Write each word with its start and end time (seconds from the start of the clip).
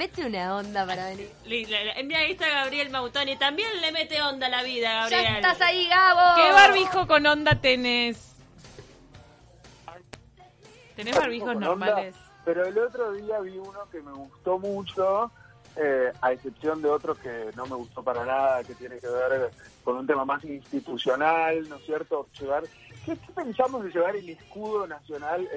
mete 0.00 0.24
una 0.24 0.56
onda 0.56 0.86
para 0.86 1.10
venir. 1.10 1.30
Mira, 1.46 2.20
ahí 2.20 2.32
está 2.32 2.48
Gabriel 2.48 2.88
Mautoni. 2.88 3.36
También 3.36 3.68
le 3.82 3.92
mete 3.92 4.22
onda 4.22 4.46
a 4.46 4.48
la 4.48 4.62
vida, 4.62 5.08
Ya 5.10 5.16
Gabriel. 5.18 5.36
estás 5.36 5.60
ahí, 5.60 5.86
Gabo. 5.88 6.36
¿Qué 6.36 6.52
barbijo 6.52 7.06
con 7.06 7.26
onda 7.26 7.54
tenés? 7.60 8.34
¿Tenés 10.96 11.14
barbijos 11.14 11.54
normales? 11.54 12.14
onda, 12.14 12.30
pero 12.46 12.66
el 12.66 12.78
otro 12.78 13.12
día 13.12 13.40
vi 13.40 13.58
uno 13.58 13.80
que 13.92 14.00
me 14.00 14.12
gustó 14.12 14.58
mucho, 14.58 15.30
eh, 15.76 16.10
a 16.22 16.32
excepción 16.32 16.80
de 16.80 16.88
otro 16.88 17.14
que 17.14 17.50
no 17.54 17.66
me 17.66 17.76
gustó 17.76 18.02
para 18.02 18.24
nada, 18.24 18.64
que 18.64 18.74
tiene 18.74 18.98
que 18.98 19.06
ver 19.06 19.50
con 19.84 19.96
un 19.96 20.06
tema 20.06 20.24
más 20.24 20.42
institucional, 20.44 21.68
¿no 21.68 21.76
es 21.76 21.84
cierto? 21.84 22.26
Llevar, 22.40 22.64
¿qué, 23.04 23.16
qué 23.16 23.32
pensamos 23.34 23.84
de 23.84 23.90
llevar 23.90 24.16
el 24.16 24.28
escudo 24.28 24.86
nacional? 24.86 25.48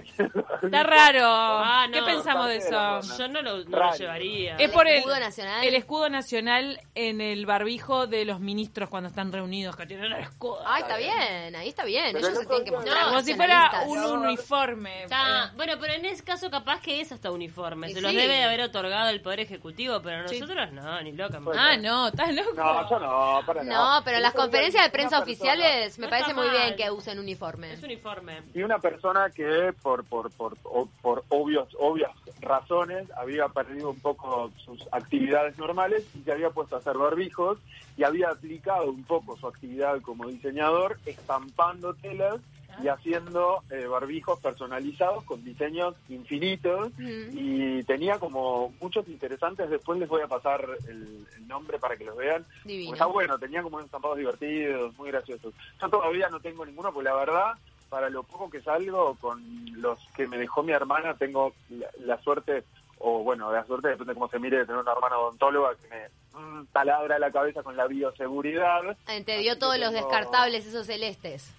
Está 0.61 0.83
raro. 0.83 1.21
Ah, 1.25 1.87
¿Qué 1.91 1.99
no. 1.99 2.05
pensamos 2.05 2.47
de 2.47 2.57
eso? 2.57 3.01
Yo 3.17 3.27
no 3.27 3.41
lo, 3.41 3.57
no 3.63 3.69
lo 3.69 3.77
Raro. 3.77 3.97
llevaría. 3.97 4.55
Es 4.57 4.71
por 4.71 4.87
el 4.87 4.97
escudo 4.97 5.19
nacional. 5.19 5.63
el 5.63 5.75
escudo 5.75 6.09
nacional 6.09 6.79
en 6.95 7.21
el 7.21 7.45
barbijo 7.45 8.07
de 8.07 8.25
los 8.25 8.39
ministros 8.39 8.89
cuando 8.89 9.09
están 9.09 9.31
reunidos, 9.31 9.75
que 9.75 9.85
tienen 9.85 10.11
el 10.11 10.21
escudo. 10.21 10.59
Ay, 10.65 10.81
está 10.83 10.97
bien, 10.97 11.55
ahí 11.55 11.69
está 11.69 11.83
bien. 11.83 12.05
Pero 12.13 12.19
Ellos 12.19 12.29
el 12.29 12.37
se 12.37 12.45
tienen 12.47 12.65
que 12.65 12.71
mostrar 12.71 13.01
No, 13.03 13.07
Como 13.09 13.21
si 13.21 13.33
fuera 13.33 13.71
un 13.87 13.99
uniforme. 14.03 15.03
Está- 15.03 15.51
bueno, 15.55 15.73
pero 15.79 15.93
en 15.93 16.05
ese 16.05 16.23
caso 16.23 16.49
capaz 16.49 16.79
que 16.81 17.01
es 17.01 17.11
hasta 17.11 17.31
uniforme. 17.31 17.89
Y 17.89 17.93
Se 17.93 18.01
los 18.01 18.11
sí. 18.11 18.17
debe 18.17 18.33
de 18.35 18.43
haber 18.43 18.61
otorgado 18.61 19.09
el 19.09 19.21
Poder 19.21 19.41
Ejecutivo, 19.41 20.01
pero 20.01 20.27
Sí. 20.29 20.39
nosotros 20.39 20.71
no, 20.71 21.01
ni 21.01 21.11
loca. 21.11 21.39
Pues, 21.43 21.57
Ah, 21.59 21.75
no, 21.77 22.07
estás 22.07 22.33
loco. 22.33 22.51
No, 22.55 22.89
yo 22.89 22.99
no, 22.99 23.41
para 23.45 23.63
nada. 23.63 23.97
No, 23.99 24.03
pero 24.05 24.17
en 24.17 24.23
las 24.23 24.33
conferencias 24.33 24.83
de 24.83 24.89
prensa 24.91 25.19
oficiales 25.19 25.97
me 25.99 26.05
No 26.05 26.09
parece 26.09 26.33
muy 26.33 26.49
bien 26.49 26.75
que 26.75 26.89
usen 26.89 27.19
uniforme. 27.19 27.32
Es 27.73 27.83
uniforme. 27.83 28.41
Y 28.53 28.63
una 28.63 28.79
persona 28.79 29.29
que 29.29 29.73
por 29.81 30.03
por 30.05 30.31
por 30.31 30.57
por 31.01 31.23
obvios 31.29 31.67
obvias 31.79 32.11
razones 32.41 33.09
había 33.17 33.47
perdido 33.47 33.89
un 33.89 33.99
poco 33.99 34.51
sus 34.63 34.87
actividades 34.91 35.57
normales 35.57 36.05
y 36.15 36.21
se 36.23 36.31
había 36.31 36.49
puesto 36.49 36.75
a 36.75 36.79
hacer 36.79 36.97
barbijos 36.97 37.57
y 37.97 38.03
había 38.03 38.29
aplicado 38.29 38.89
un 38.89 39.03
poco 39.03 39.37
su 39.37 39.47
actividad 39.47 40.01
como 40.01 40.27
diseñador 40.27 40.97
estampando 41.05 41.93
telas 41.95 42.39
y 42.81 42.87
haciendo 42.87 43.63
eh, 43.69 43.85
barbijos 43.85 44.39
personalizados 44.39 45.23
con 45.25 45.43
diseños 45.43 45.95
infinitos 46.09 46.89
y 46.97 47.83
tenía 47.83 48.19
como 48.19 48.73
muchos 48.81 49.07
interesantes 49.07 49.69
después 49.69 49.99
les 49.99 50.09
voy 50.09 50.21
a 50.21 50.27
pasar 50.27 50.65
el, 50.87 51.27
el 51.35 51.47
nombre 51.47 51.79
para 51.79 51.97
que 51.97 52.05
los 52.05 52.15
vean. 52.15 52.45
Porque 52.61 52.89
está 52.91 53.05
bueno, 53.05 53.37
tenía 53.37 53.61
como 53.61 53.75
unos 53.75 53.85
estampados 53.85 54.17
divertidos, 54.17 54.95
muy 54.97 55.11
graciosos. 55.11 55.53
Yo 55.81 55.89
todavía 55.89 56.29
no 56.29 56.39
tengo 56.39 56.65
ninguno, 56.65 56.91
porque 56.93 57.09
la 57.09 57.15
verdad, 57.15 57.53
para 57.89 58.09
lo 58.09 58.23
poco 58.23 58.49
que 58.49 58.61
salgo, 58.61 59.15
con 59.19 59.41
los 59.81 59.99
que 60.15 60.27
me 60.27 60.37
dejó 60.37 60.63
mi 60.63 60.71
hermana, 60.71 61.15
tengo 61.15 61.53
la, 61.69 61.87
la 61.99 62.21
suerte, 62.21 62.63
o 62.99 63.23
bueno, 63.23 63.51
la 63.51 63.65
suerte 63.65 63.89
depende 63.89 64.11
de 64.11 64.15
cómo 64.15 64.29
se 64.29 64.39
mire, 64.39 64.59
de 64.59 64.65
tener 64.65 64.81
una 64.81 64.91
hermana 64.91 65.17
odontóloga 65.17 65.75
que 65.75 65.87
me 65.89 66.39
mm, 66.39 66.65
taladra 66.71 67.19
la 67.19 67.31
cabeza 67.31 67.63
con 67.63 67.75
la 67.75 67.87
bioseguridad. 67.87 68.97
Te 69.25 69.37
dio 69.39 69.57
todos 69.57 69.77
los 69.77 69.91
descartables, 69.91 70.65
esos 70.65 70.87
celestes. 70.87 71.53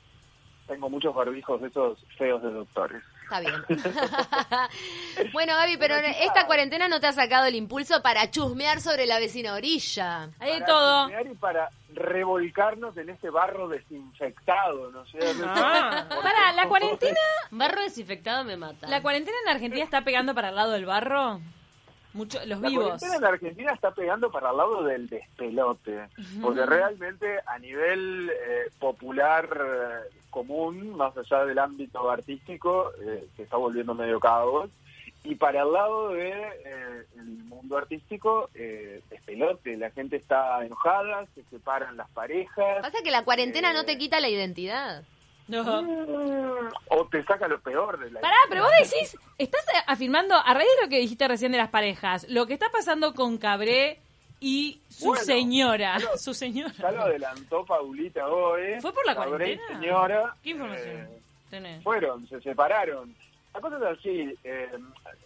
Tengo 0.66 0.88
muchos 0.88 1.14
barbijos 1.14 1.60
de 1.60 1.68
esos 1.68 1.98
feos 2.16 2.42
de 2.42 2.50
doctores. 2.50 3.02
Está 3.24 3.40
bien. 3.40 3.54
bueno, 5.32 5.54
Gaby, 5.56 5.76
pero 5.76 5.94
Bueno, 5.96 6.14
esta 6.20 6.46
cuarentena 6.46 6.88
no 6.88 7.00
te 7.00 7.06
ha 7.06 7.12
sacado 7.12 7.46
el 7.46 7.54
impulso 7.54 8.02
para 8.02 8.30
chusmear 8.30 8.80
sobre 8.80 9.06
la 9.06 9.18
vecina 9.18 9.54
orilla. 9.54 10.30
Hay 10.40 10.52
de 10.52 10.60
Para 10.60 10.66
todo. 10.66 11.10
Y 11.30 11.34
para 11.36 11.70
revolcarnos 11.94 12.96
en 12.96 13.10
este 13.10 13.30
barro 13.30 13.68
desinfectado, 13.68 14.90
¿no 14.90 15.02
es 15.02 15.10
cierto? 15.10 15.44
Ah. 15.46 16.06
Pará, 16.08 16.52
la 16.54 16.68
cuarentena, 16.68 17.20
Barro 17.50 17.82
desinfectado 17.82 18.44
me 18.44 18.56
mata. 18.56 18.88
la 18.88 19.00
cuarentena 19.02 19.36
en 19.44 19.52
Argentina 19.52 19.84
está 19.84 20.02
pegando 20.02 20.34
para 20.34 20.48
el 20.48 20.56
lado 20.56 20.72
del 20.72 20.86
barro. 20.86 21.40
Mucho, 22.14 22.38
los 22.46 22.60
La 22.60 22.68
vivos. 22.68 22.84
cuarentena 22.84 23.16
en 23.16 23.24
Argentina 23.24 23.72
está 23.72 23.90
pegando 23.90 24.30
para 24.30 24.50
el 24.50 24.56
lado 24.56 24.84
del 24.84 25.08
despelote, 25.08 26.08
porque 26.40 26.64
realmente 26.64 27.40
a 27.46 27.58
nivel 27.58 28.30
eh, 28.30 28.70
popular 28.78 29.48
eh, 29.60 30.14
común, 30.34 30.96
más 30.96 31.16
allá 31.16 31.44
del 31.46 31.58
ámbito 31.58 32.10
artístico, 32.10 32.90
eh, 33.00 33.24
se 33.36 33.44
está 33.44 33.56
volviendo 33.56 33.94
medio 33.94 34.18
caos. 34.18 34.68
Y 35.22 35.36
para 35.36 35.62
el 35.62 35.72
lado 35.72 36.08
de 36.10 36.28
eh, 36.30 37.06
el 37.16 37.24
mundo 37.44 37.78
artístico, 37.78 38.50
eh, 38.54 39.00
despelote, 39.08 39.76
la 39.78 39.90
gente 39.90 40.16
está 40.16 40.62
enojada, 40.66 41.24
se 41.34 41.42
separan 41.44 41.96
las 41.96 42.10
parejas, 42.10 42.82
Pasa 42.82 42.98
que 43.02 43.10
la 43.10 43.24
cuarentena 43.24 43.72
no 43.72 43.80
Eh. 43.80 43.84
te 43.84 43.96
quita 43.96 44.20
la 44.20 44.28
identidad. 44.28 45.02
No. 45.46 45.62
mm, 45.82 46.68
o 46.88 47.06
te 47.10 47.22
saca 47.24 47.46
lo 47.48 47.60
peor 47.60 47.98
de 47.98 48.10
la 48.10 48.20
Pará, 48.20 48.36
pero 48.48 48.62
vos 48.64 48.72
decís, 48.82 49.16
estás 49.38 49.62
eh, 49.74 49.78
afirmando, 49.86 50.34
a 50.34 50.54
raíz 50.54 50.68
de 50.78 50.84
lo 50.84 50.88
que 50.90 50.98
dijiste 51.00 51.28
recién 51.28 51.52
de 51.52 51.58
las 51.58 51.68
parejas, 51.70 52.26
lo 52.28 52.46
que 52.46 52.54
está 52.54 52.70
pasando 52.70 53.12
con 53.14 53.36
Cabré 53.38 54.00
y 54.44 54.78
su 54.90 55.06
Bueno, 55.06 55.24
señora. 55.24 55.98
Su 56.18 56.34
señora. 56.34 56.74
Ya 56.78 56.90
lo 56.90 57.02
adelantó 57.02 57.64
Paulita 57.64 58.28
hoy. 58.28 58.78
¿Fue 58.82 58.92
por 58.92 59.06
la 59.06 59.14
cuarentena? 59.16 59.62
señora. 59.68 60.34
¿Qué 60.42 60.50
información 60.50 60.96
eh, 60.96 61.18
tenés? 61.48 61.82
fueron, 61.82 62.28
se 62.28 62.38
separaron. 62.42 63.14
La 63.54 63.60
cosa 63.60 63.76
es 63.78 63.98
así, 63.98 64.34
eh, 64.44 64.68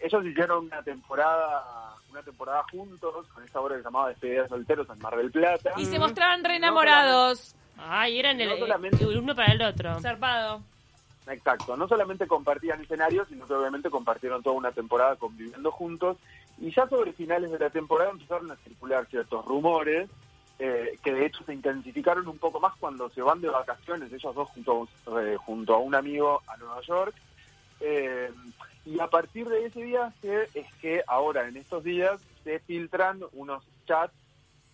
ellos 0.01 0.25
hicieron 0.25 0.65
una 0.67 0.81
temporada 0.83 1.95
una 2.11 2.23
temporada 2.23 2.63
juntos 2.71 3.27
con 3.27 3.43
esa 3.43 3.59
obra 3.59 3.75
que 3.75 3.81
se 3.81 3.85
llamaba 3.85 4.09
Despedida 4.09 4.43
de 4.43 4.49
Solteros 4.49 4.87
en 4.89 4.99
Mar 4.99 5.15
del 5.17 5.29
Plata. 5.31 5.71
Y 5.77 5.85
se 5.85 5.99
mostraban 5.99 6.43
re 6.43 6.55
enamorados. 6.55 7.55
Ay, 7.77 8.19
eran 8.19 8.39
el, 8.41 8.49
No 8.49 8.57
solamente- 8.57 9.03
el 9.03 9.17
uno 9.17 9.35
para 9.35 9.51
el 9.53 9.61
otro. 9.61 9.99
Zarpado. 9.99 10.61
Exacto, 11.27 11.77
no 11.77 11.87
solamente 11.87 12.25
compartían 12.25 12.81
escenarios, 12.81 13.27
sino 13.27 13.45
que 13.45 13.53
obviamente 13.53 13.89
compartieron 13.91 14.41
toda 14.41 14.55
una 14.55 14.71
temporada 14.71 15.15
conviviendo 15.17 15.71
juntos. 15.71 16.17
Y 16.61 16.71
ya 16.71 16.87
sobre 16.87 17.13
finales 17.13 17.51
de 17.51 17.59
la 17.59 17.69
temporada 17.69 18.11
empezaron 18.11 18.51
a 18.51 18.55
circular 18.57 19.05
ciertos 19.07 19.45
rumores, 19.45 20.09
eh, 20.59 20.97
que 21.03 21.13
de 21.13 21.25
hecho 21.25 21.43
se 21.45 21.53
intensificaron 21.53 22.27
un 22.27 22.37
poco 22.37 22.59
más 22.59 22.75
cuando 22.79 23.09
se 23.11 23.21
van 23.21 23.39
de 23.39 23.47
vacaciones, 23.49 24.11
ellos 24.11 24.35
dos 24.35 24.49
junto, 24.49 24.87
a- 25.07 25.21
eh, 25.23 25.37
junto 25.37 25.73
a 25.73 25.77
un 25.77 25.95
amigo 25.95 26.41
a 26.47 26.57
Nueva 26.57 26.81
York. 26.81 27.15
Eh, 27.79 28.29
y 28.85 28.99
a 28.99 29.07
partir 29.07 29.47
de 29.47 29.65
ese 29.65 29.83
viaje 29.83 30.49
es 30.53 30.67
que 30.81 31.01
ahora, 31.07 31.47
en 31.47 31.55
estos 31.57 31.83
días, 31.83 32.19
se 32.43 32.59
filtran 32.59 33.21
unos 33.33 33.63
chats 33.87 34.13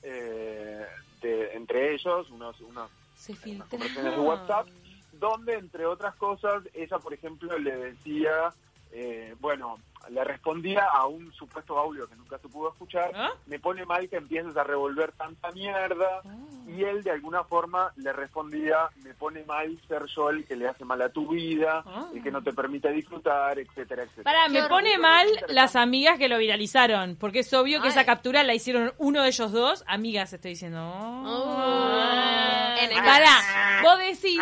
eh, 0.03 0.85
de, 1.21 1.53
entre 1.53 1.93
ellos, 1.93 2.29
unos, 2.29 2.59
unos 2.61 2.89
Se 3.15 3.33
unas 3.55 3.67
conversaciones 3.69 4.11
de 4.15 4.19
WhatsApp, 4.21 4.67
donde, 5.13 5.53
entre 5.55 5.85
otras 5.85 6.15
cosas, 6.15 6.63
ella, 6.73 6.99
por 6.99 7.13
ejemplo, 7.13 7.57
le 7.57 7.75
decía, 7.75 8.53
eh, 8.91 9.35
bueno, 9.39 9.79
le 10.09 10.23
respondía 10.23 10.85
a 10.85 11.07
un 11.07 11.31
supuesto 11.33 11.77
audio 11.77 12.07
que 12.07 12.15
nunca 12.15 12.37
se 12.37 12.47
pudo 12.47 12.69
escuchar, 12.69 13.11
¿Ah? 13.15 13.29
me 13.47 13.59
pone 13.59 13.85
mal 13.85 14.07
que 14.09 14.17
empieces 14.17 14.55
a 14.57 14.63
revolver 14.63 15.11
tanta 15.13 15.51
mierda, 15.51 16.21
y 16.67 16.83
él 16.83 17.03
de 17.03 17.11
alguna 17.11 17.43
forma 17.43 17.91
le 17.97 18.11
respondía, 18.13 18.89
me 19.03 19.13
pone 19.13 19.43
mal 19.45 19.79
ser 19.87 20.03
yo 20.15 20.29
el 20.29 20.45
que 20.45 20.55
le 20.55 20.67
hace 20.67 20.83
mal 20.85 21.01
a 21.01 21.09
tu 21.09 21.27
vida, 21.29 21.83
Ah. 21.85 22.07
el 22.13 22.21
que 22.23 22.31
no 22.31 22.41
te 22.41 22.53
permite 22.53 22.91
disfrutar, 22.91 23.57
etcétera, 23.59 24.03
etcétera. 24.03 24.23
Pará, 24.23 24.47
me 24.49 24.63
pone 24.67 24.97
mal 24.97 25.27
las 25.49 25.75
amigas 25.75 26.17
que 26.17 26.29
lo 26.29 26.37
viralizaron, 26.37 27.15
porque 27.19 27.39
es 27.39 27.53
obvio 27.53 27.79
que 27.81 27.87
Ay. 27.87 27.91
esa 27.91 28.05
captura 28.05 28.43
la 28.43 28.53
hicieron 28.53 28.93
uno 28.97 29.21
de 29.23 29.29
ellos 29.29 29.51
dos. 29.51 29.83
Amigas, 29.87 30.33
estoy 30.33 30.51
diciendo. 30.51 30.81
Oh. 30.83 32.75
En 32.79 32.91
el- 32.91 33.03
Pará, 33.03 33.39
vos 33.85 33.99
decís, 33.99 34.41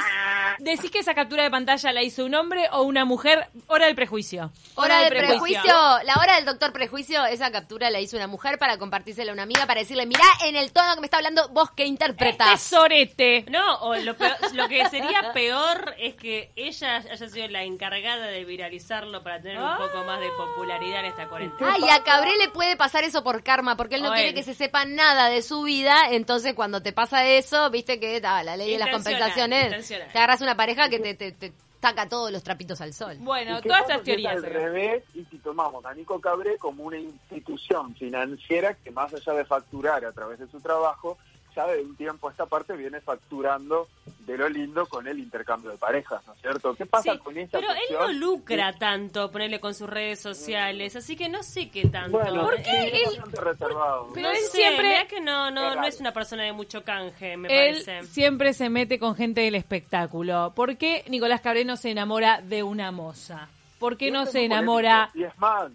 decís 0.60 0.90
que 0.92 1.00
esa 1.00 1.14
captura 1.14 1.44
de 1.44 1.52
pantalla 1.52 1.92
la 1.94 2.02
hizo 2.02 2.26
un 2.26 2.34
hombre 2.36 2.68
o 2.72 2.82
una 2.84 3.06
mujer. 3.06 3.48
Hora 3.68 3.86
del 3.86 3.96
prejuicio. 3.96 4.52
Hora 4.76 5.00
del 5.02 5.10
prejuicio. 5.10 5.62
La 6.04 6.16
hora 6.22 6.36
del 6.36 6.46
doctor 6.46 6.72
prejuicio, 6.74 7.26
esa 7.26 7.52
captura 7.52 7.90
la 7.90 8.00
hizo 8.00 8.16
una 8.18 8.28
mujer 8.28 8.58
para 8.58 8.78
compartírsela 8.78 9.32
a 9.32 9.34
una 9.34 9.44
amiga, 9.44 9.66
para 9.68 9.82
decirle, 9.82 10.06
mirá 10.06 10.26
en 10.46 10.56
el 10.56 10.72
tono 10.72 10.94
que 10.96 11.02
me 11.02 11.08
está 11.08 11.18
hablando, 11.18 11.48
vos 11.50 11.70
que 11.72 11.84
Este 11.84 11.90
interpretás. 11.90 12.62
sorete. 12.62 13.46
No, 13.50 13.76
o 13.82 13.96
lo, 13.96 14.16
peor- 14.18 14.38
lo 14.54 14.68
que 14.68 14.88
sería 14.90 15.32
peor 15.34 15.96
es 16.00 16.16
que 16.16 16.52
ella 16.56 16.98
haya 16.98 17.30
sido 17.30 17.48
la 17.50 17.64
encargada 17.64 18.28
de 18.28 18.46
viralizarlo 18.46 19.24
para 19.24 19.42
tener 19.42 19.60
un 19.60 19.78
poco 19.78 20.04
más 20.06 20.20
de 20.20 20.30
popularidad 20.32 21.02
en 21.02 21.06
esta 21.08 21.28
cuarentena. 21.28 21.74
Ay, 21.76 21.84
a 21.90 22.04
Cabré 22.04 22.38
le 22.38 22.50
puede 22.50 22.76
pasar 22.78 23.04
eso 23.04 23.24
por 23.24 23.44
karma, 23.44 23.76
porque 23.76 23.96
él 23.96 24.04
no 24.04 24.10
O 24.12 24.14
quiere 24.14 24.30
él. 24.30 24.36
que 24.36 24.44
se 24.44 24.54
sepa 24.54 24.86
nada 24.86 25.30
de 25.30 25.42
su 25.42 25.64
vida, 25.64 25.98
entonces 26.12 26.54
cuando 26.54 26.82
te 26.82 26.94
pasa 26.94 27.26
eso, 27.26 27.70
viste 27.70 28.00
que 28.00 28.22
ah, 28.24 28.44
la 28.44 28.56
ley 28.58 28.72
de 28.72 28.80
las 28.80 28.90
Compensaciones, 29.34 29.66
intencional. 29.66 30.08
te 30.12 30.18
agarras 30.18 30.42
una 30.42 30.56
pareja 30.56 30.90
que 30.90 31.00
te, 31.00 31.14
te, 31.16 31.32
te 31.32 31.54
saca 31.82 32.08
todos 32.08 32.32
los 32.32 32.44
trapitos 32.44 32.80
al 32.82 32.94
sol. 32.94 33.18
Bueno, 33.20 33.60
¿Y 33.60 33.62
qué 33.62 33.68
todas 33.70 33.82
estas 33.84 33.96
si 34.04 34.12
es 34.12 34.18
teorías. 34.18 34.34
al 34.38 34.46
acá. 34.46 34.54
revés, 34.60 35.04
y 35.14 35.26
si 35.26 35.38
tomamos 35.40 35.86
a 35.86 35.94
Nico 35.94 36.20
Cabré 36.22 36.58
como 36.58 36.84
una 36.84 36.98
institución 36.98 37.94
financiera 37.96 38.74
que 38.76 38.92
más 38.92 39.14
allá 39.14 39.34
de 39.34 39.46
facturar 39.46 40.06
a 40.06 40.12
través 40.14 40.40
de 40.40 40.48
su 40.48 40.60
trabajo, 40.62 41.18
ya 41.56 41.68
de 41.68 41.82
un 41.82 41.96
tiempo 41.96 42.28
a 42.28 42.32
esta 42.32 42.46
parte 42.46 42.76
viene 42.76 43.00
facturando 43.02 43.88
de 44.20 44.38
lo 44.38 44.48
lindo 44.50 44.86
con 44.86 45.08
el 45.08 45.20
intercambio 45.20 45.72
de 45.72 45.78
parejas, 45.78 46.26
¿no 46.26 46.34
es 46.34 46.42
cierto? 46.42 46.74
¿Qué 46.76 46.86
pasa 46.86 47.12
Sí, 47.14 47.18
con 47.20 47.38
esta 47.38 47.60
pero 47.60 47.74
él 47.74 47.80
no 47.92 48.12
lucra 48.14 48.74
tanto 48.74 49.30
ponerle 49.32 49.60
con 49.60 49.74
sus 49.74 49.90
redes 49.90 50.20
sociales, 50.22 50.96
así 50.96 51.16
que 51.18 51.28
no 51.30 51.44
sé 51.44 51.70
qué 51.70 51.88
tanto. 51.88 52.18
Bueno, 52.20 52.44
¿Por 52.44 52.56
qué 52.62 53.04
él- 53.06 53.22
reservado. 53.34 54.10
Pero 54.14 54.28
no 54.30 54.34
él 54.34 54.42
sé, 54.44 54.58
siempre- 54.58 55.08
que 55.10 55.20
no, 55.22 55.52
no, 55.52 55.76
no 55.76 55.86
es 55.86 56.00
una 56.00 56.12
persona 56.14 56.44
de 56.44 56.54
mucho 56.54 56.84
canje, 56.84 57.36
me 57.38 57.48
Él 57.70 57.84
parece. 57.84 58.04
siempre 58.08 58.54
se 58.54 58.70
mete 58.70 58.98
con 59.00 59.16
gente 59.16 59.42
del 59.42 59.56
espectáculo. 59.56 60.54
¿Por 60.56 60.78
qué 60.78 61.04
Nicolás 61.10 61.42
Cabré 61.42 61.66
no 61.66 61.76
se 61.76 61.92
enamora 61.92 62.42
de 62.42 62.64
una 62.64 62.92
moza? 62.92 63.50
¿Por 63.80 63.98
qué 63.98 64.10
no 64.12 64.26
se 64.26 64.46
enamora? 64.46 65.12
Y 65.14 65.24
es 65.24 65.38
más, 65.38 65.70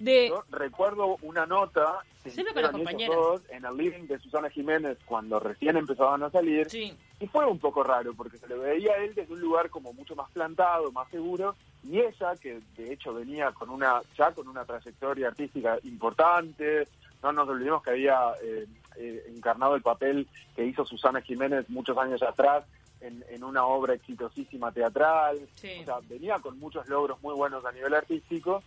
De, 0.00 0.28
Yo 0.30 0.42
recuerdo 0.50 1.16
una 1.22 1.46
nota 1.46 2.00
que 2.22 2.30
hicieron 2.30 2.88
ellos 2.88 3.14
dos 3.16 3.42
en 3.50 3.64
el 3.64 3.76
living 3.76 4.06
de 4.08 4.18
Susana 4.18 4.50
Jiménez 4.50 4.98
cuando 5.06 5.38
recién 5.38 5.76
empezaban 5.76 6.22
a 6.24 6.30
salir. 6.30 6.68
sí. 6.68 6.96
Y 7.22 7.26
fue 7.26 7.44
un 7.44 7.58
poco 7.58 7.82
raro, 7.84 8.14
porque 8.14 8.38
se 8.38 8.48
le 8.48 8.56
veía 8.56 8.92
a 8.92 8.96
él 8.96 9.14
desde 9.14 9.34
un 9.34 9.40
lugar 9.42 9.68
como 9.68 9.92
mucho 9.92 10.16
más 10.16 10.30
plantado, 10.30 10.90
más 10.90 11.06
seguro, 11.10 11.54
y 11.84 11.98
ella, 12.00 12.34
que 12.40 12.60
de 12.78 12.94
hecho 12.94 13.12
venía 13.12 13.52
con 13.52 13.68
una 13.68 14.00
ya 14.16 14.32
con 14.32 14.48
una 14.48 14.64
trayectoria 14.64 15.28
artística 15.28 15.78
importante, 15.84 16.88
no 17.22 17.30
nos 17.32 17.46
olvidemos 17.46 17.82
que 17.82 17.90
había 17.90 18.32
eh, 18.42 18.66
eh, 18.96 19.24
encarnado 19.36 19.74
el 19.74 19.82
papel 19.82 20.26
que 20.56 20.64
hizo 20.64 20.86
Susana 20.86 21.20
Jiménez 21.20 21.68
muchos 21.68 21.98
años 21.98 22.22
atrás 22.22 22.64
en, 23.02 23.22
en 23.28 23.44
una 23.44 23.66
obra 23.66 23.92
exitosísima 23.92 24.72
teatral, 24.72 25.38
Sí. 25.56 25.80
o 25.82 25.84
sea, 25.84 25.98
venía 26.08 26.38
con 26.38 26.58
muchos 26.58 26.88
logros 26.88 27.22
muy 27.22 27.34
buenos 27.34 27.62
a 27.66 27.72
nivel 27.72 27.92
artístico, 27.92 28.62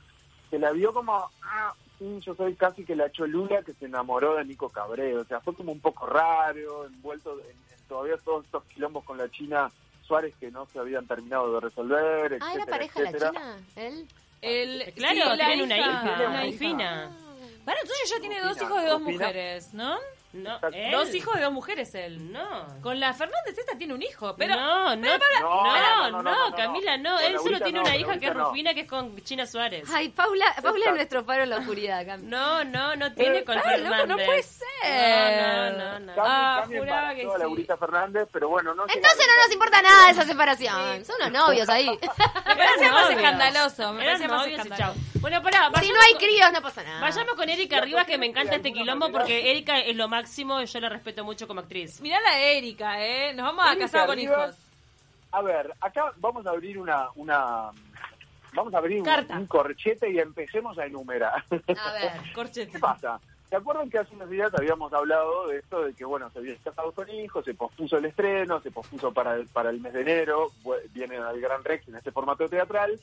se 0.53 0.59
la 0.59 0.71
vio 0.71 0.93
como, 0.93 1.15
ah, 1.41 1.73
sí, 1.97 2.19
yo 2.21 2.35
soy 2.35 2.53
casi 2.53 2.85
que 2.85 2.95
la 2.95 3.11
cholula 3.11 3.63
que 3.63 3.73
se 3.73 3.85
enamoró 3.85 4.35
de 4.35 4.45
Nico 4.45 4.69
Cabré, 4.69 5.17
o 5.17 5.23
sea, 5.25 5.39
fue 5.39 5.55
como 5.55 5.71
un 5.71 5.79
poco 5.79 6.05
raro, 6.05 6.85
envuelto 6.85 7.39
en, 7.39 7.49
en 7.49 7.87
todavía 7.87 8.17
todos 8.23 8.45
estos 8.45 8.63
quilombos 8.65 9.03
con 9.03 9.17
la 9.17 9.27
China 9.31 9.71
Suárez 10.05 10.35
que 10.39 10.51
no 10.51 10.67
se 10.67 10.77
habían 10.77 11.07
terminado 11.07 11.51
de 11.55 11.59
resolver, 11.61 12.33
Ah, 12.39 12.53
etcétera, 12.53 12.53
¿era 12.53 12.65
pareja 12.67 13.01
la 13.01 13.09
etcétera. 13.09 13.31
China? 13.31 13.57
¿Él? 13.77 14.07
El, 14.43 14.93
Claro, 14.93 15.13
sí, 15.15 15.37
la 15.37 15.45
tienen 15.45 15.61
una 15.65 15.77
hija, 15.79 16.01
Tiene 16.03 16.27
una 16.27 16.27
una 16.27 16.45
hija. 16.45 17.09
Bueno, 17.65 17.79
entonces 17.81 18.09
ya 18.13 18.19
tiene 18.19 18.41
dos 18.41 18.61
hijos 18.61 18.81
de 18.83 18.87
dos 18.89 18.99
Rufina. 18.99 19.17
mujeres, 19.25 19.73
¿no? 19.73 19.97
No, 20.33 20.59
él. 20.73 20.91
Dos 20.91 21.13
hijos 21.13 21.35
de 21.35 21.41
dos 21.43 21.53
mujeres 21.53 21.93
él. 21.95 22.31
No. 22.31 22.65
Con 22.81 22.99
la 22.99 23.13
Fernández 23.13 23.55
esta 23.57 23.77
tiene 23.77 23.93
un 23.93 24.01
hijo, 24.01 24.35
pero... 24.35 24.55
no, 24.55 24.95
no, 24.95 25.01
pero 25.03 25.19
para- 25.19 25.39
no, 25.41 25.63
No, 25.63 26.11
no, 26.11 26.21
no, 26.23 26.23
no, 26.23 26.49
no, 26.49 26.55
Camila, 26.55 26.97
no. 26.97 27.11
no. 27.13 27.19
Él 27.19 27.37
solo 27.37 27.59
tiene 27.59 27.79
no, 27.79 27.85
una 27.85 27.95
hija 27.95 28.17
que 28.17 28.27
es 28.27 28.33
no. 28.35 28.45
Rufina, 28.45 28.73
que 28.73 28.81
es 28.81 28.87
con 28.87 29.15
China 29.23 29.45
Suárez. 29.45 29.87
Ay, 29.93 30.09
Paula, 30.09 30.45
Paula 30.61 30.85
es 30.89 30.95
nuestro 30.95 31.23
faro 31.23 31.43
en 31.43 31.49
la 31.51 31.57
oscuridad, 31.57 32.03
Cami. 32.05 32.25
No, 32.25 32.63
no, 32.63 32.95
no 32.95 33.13
tiene 33.13 33.43
con 33.43 33.57
Ah, 33.57 33.61
Fernández. 33.61 33.89
loco, 33.91 34.07
no 34.07 34.15
puede 34.25 34.43
ser. 34.43 34.67
No, 34.83 35.77
no, 35.77 35.99
no, 35.99 36.15
no. 36.15 36.23
Ah, 36.25 36.63
juraba 36.65 37.13
que 37.13 37.21
sí. 37.21 37.27
Laurita 37.39 37.77
Fernández, 37.77 38.27
pero 38.31 38.49
bueno, 38.49 38.73
no 38.73 38.83
Entonces 38.87 39.27
no 39.27 39.43
nos 39.43 39.53
importa 39.53 39.81
nada 39.81 40.09
esa 40.09 40.23
separación. 40.25 41.05
Son 41.05 41.15
unos 41.19 41.31
novios 41.31 41.69
ahí. 41.69 41.87
Me 41.89 41.97
parecía 42.55 42.91
más 42.91 43.09
escandaloso, 43.11 43.93
me 43.93 44.03
parecía 44.05 44.27
más 44.29 44.47
escandaloso. 44.47 44.81
chau. 44.93 44.93
Bueno, 45.21 45.41
pará, 45.41 45.69
si 45.79 45.89
no 45.89 46.01
hay 46.01 46.15
críos, 46.15 46.51
no 46.51 46.61
pasa 46.61 46.83
nada. 46.83 46.99
Vayamos 46.99 47.35
con 47.35 47.47
Erika 47.47 47.79
Rivas, 47.81 48.05
que 48.05 48.17
me 48.17 48.25
encanta 48.25 48.55
este 48.55 48.73
quilombo, 48.73 49.09
porque 49.11 49.51
Erika 49.51 49.79
es 49.79 49.95
lo 49.95 50.07
máximo 50.23 50.61
y 50.61 50.65
yo 50.65 50.79
la 50.79 50.89
respeto 50.89 51.23
mucho 51.25 51.47
como 51.47 51.59
actriz. 51.59 51.99
Mirá 52.01 52.19
la 52.21 52.39
Erika, 52.39 53.05
¿eh? 53.05 53.33
Nos 53.33 53.45
vamos 53.45 53.65
a 53.65 53.71
Erika 53.71 53.85
casar 53.85 54.07
con 54.07 54.15
Rivas, 54.15 54.49
hijos. 54.55 54.69
A 55.31 55.41
ver, 55.41 55.73
acá 55.81 56.13
vamos 56.17 56.45
a 56.47 56.51
abrir 56.51 56.77
una, 56.79 57.07
una 57.15 57.71
vamos 58.53 58.73
a 58.73 58.77
abrir 58.77 59.01
un- 59.01 59.47
corchete 59.47 60.09
y 60.11 60.19
empecemos 60.19 60.77
a 60.77 60.85
enumerar. 60.85 61.43
A 61.51 61.91
ver. 61.93 62.11
Corchete. 62.33 62.71
¿Qué 62.71 62.79
pasa? 62.79 63.19
¿Se 63.49 63.57
acuerdan 63.57 63.89
que 63.89 63.99
hace 63.99 64.15
unos 64.15 64.29
días 64.29 64.51
habíamos 64.55 64.91
hablado 64.93 65.47
de 65.47 65.59
esto 65.59 65.83
de 65.83 65.93
que, 65.93 66.05
bueno, 66.05 66.29
se 66.31 66.39
había 66.39 66.55
casado 66.63 66.91
con 66.93 67.07
hijos, 67.09 67.43
se 67.45 67.53
pospuso 67.53 67.97
el 67.97 68.05
estreno, 68.05 68.59
se 68.61 68.71
pospuso 68.71 69.11
para 69.13 69.35
el, 69.35 69.47
para 69.47 69.69
el 69.69 69.79
mes 69.79 69.93
de 69.93 70.01
enero, 70.01 70.51
viene 70.91 71.17
al 71.17 71.39
Gran 71.39 71.63
Rex 71.63 71.87
en 71.87 71.95
este 71.97 72.11
formato 72.11 72.47
teatral, 72.49 72.99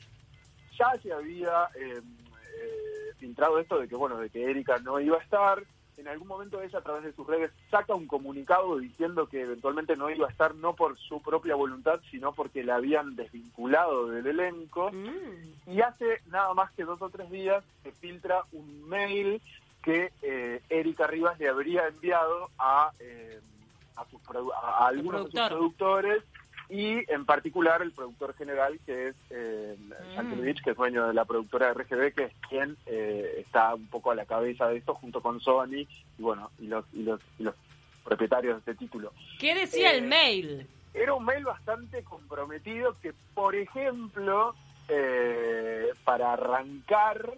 ya 0.76 0.90
se 1.00 1.12
había 1.12 1.68
eh, 1.76 2.00
eh, 2.00 3.12
filtrado 3.18 3.60
esto 3.60 3.78
de 3.78 3.86
que, 3.86 3.94
bueno, 3.94 4.16
de 4.18 4.28
que 4.30 4.42
Erika 4.50 4.78
no 4.78 4.98
iba 4.98 5.18
a 5.18 5.22
estar, 5.22 5.62
en 6.00 6.08
algún 6.08 6.28
momento 6.28 6.60
ella 6.62 6.78
a 6.78 6.82
través 6.82 7.04
de 7.04 7.12
sus 7.12 7.26
redes 7.26 7.50
saca 7.70 7.94
un 7.94 8.06
comunicado 8.06 8.78
diciendo 8.78 9.26
que 9.28 9.42
eventualmente 9.42 9.96
no 9.96 10.10
iba 10.10 10.26
a 10.26 10.30
estar 10.30 10.54
no 10.54 10.74
por 10.74 10.98
su 10.98 11.20
propia 11.22 11.54
voluntad, 11.54 12.00
sino 12.10 12.32
porque 12.32 12.64
la 12.64 12.76
habían 12.76 13.16
desvinculado 13.16 14.08
del 14.08 14.26
elenco. 14.26 14.90
Mm. 14.92 15.70
Y 15.72 15.80
hace 15.82 16.20
nada 16.26 16.54
más 16.54 16.70
que 16.72 16.84
dos 16.84 17.00
o 17.02 17.10
tres 17.10 17.30
días 17.30 17.62
se 17.82 17.92
filtra 17.92 18.44
un 18.52 18.88
mail 18.88 19.40
que 19.82 20.10
eh, 20.22 20.60
Erika 20.68 21.06
Rivas 21.06 21.38
le 21.38 21.48
habría 21.48 21.86
enviado 21.88 22.48
a, 22.58 22.90
eh, 23.00 23.40
a, 23.96 24.04
sus 24.06 24.20
produ- 24.22 24.52
a- 24.54 24.84
a 24.84 24.88
algunos 24.88 25.24
de 25.26 25.30
sus 25.30 25.40
productor. 25.48 25.58
productores 26.02 26.24
y 26.70 27.04
en 27.12 27.26
particular 27.26 27.82
el 27.82 27.92
productor 27.92 28.34
general 28.34 28.78
que 28.86 29.08
es 29.08 29.16
eh, 29.30 29.76
Yankelevich, 30.14 30.62
que 30.62 30.70
es 30.70 30.76
dueño 30.76 31.08
de 31.08 31.14
la 31.14 31.24
productora 31.24 31.72
RGB, 31.74 32.14
que 32.14 32.24
es 32.24 32.32
quien 32.48 32.76
eh, 32.86 33.42
está 33.44 33.74
un 33.74 33.88
poco 33.88 34.12
a 34.12 34.14
la 34.14 34.24
cabeza 34.24 34.68
de 34.68 34.76
esto 34.78 34.94
junto 34.94 35.20
con 35.20 35.40
Sony 35.40 35.86
y 36.18 36.22
bueno 36.22 36.50
y 36.60 36.68
los, 36.68 36.84
y 36.92 37.02
los, 37.02 37.20
y 37.38 37.42
los 37.42 37.54
propietarios 38.04 38.54
de 38.54 38.72
este 38.72 38.84
título. 38.84 39.12
¿Qué 39.38 39.54
decía 39.54 39.92
Eh, 39.92 39.98
el 39.98 40.06
mail? 40.06 40.66
Era 40.94 41.14
un 41.14 41.24
mail 41.24 41.44
bastante 41.44 42.02
comprometido 42.02 42.96
que, 43.00 43.12
por 43.34 43.54
ejemplo, 43.54 44.54
eh, 44.88 45.90
para 46.04 46.32
arrancar, 46.32 47.34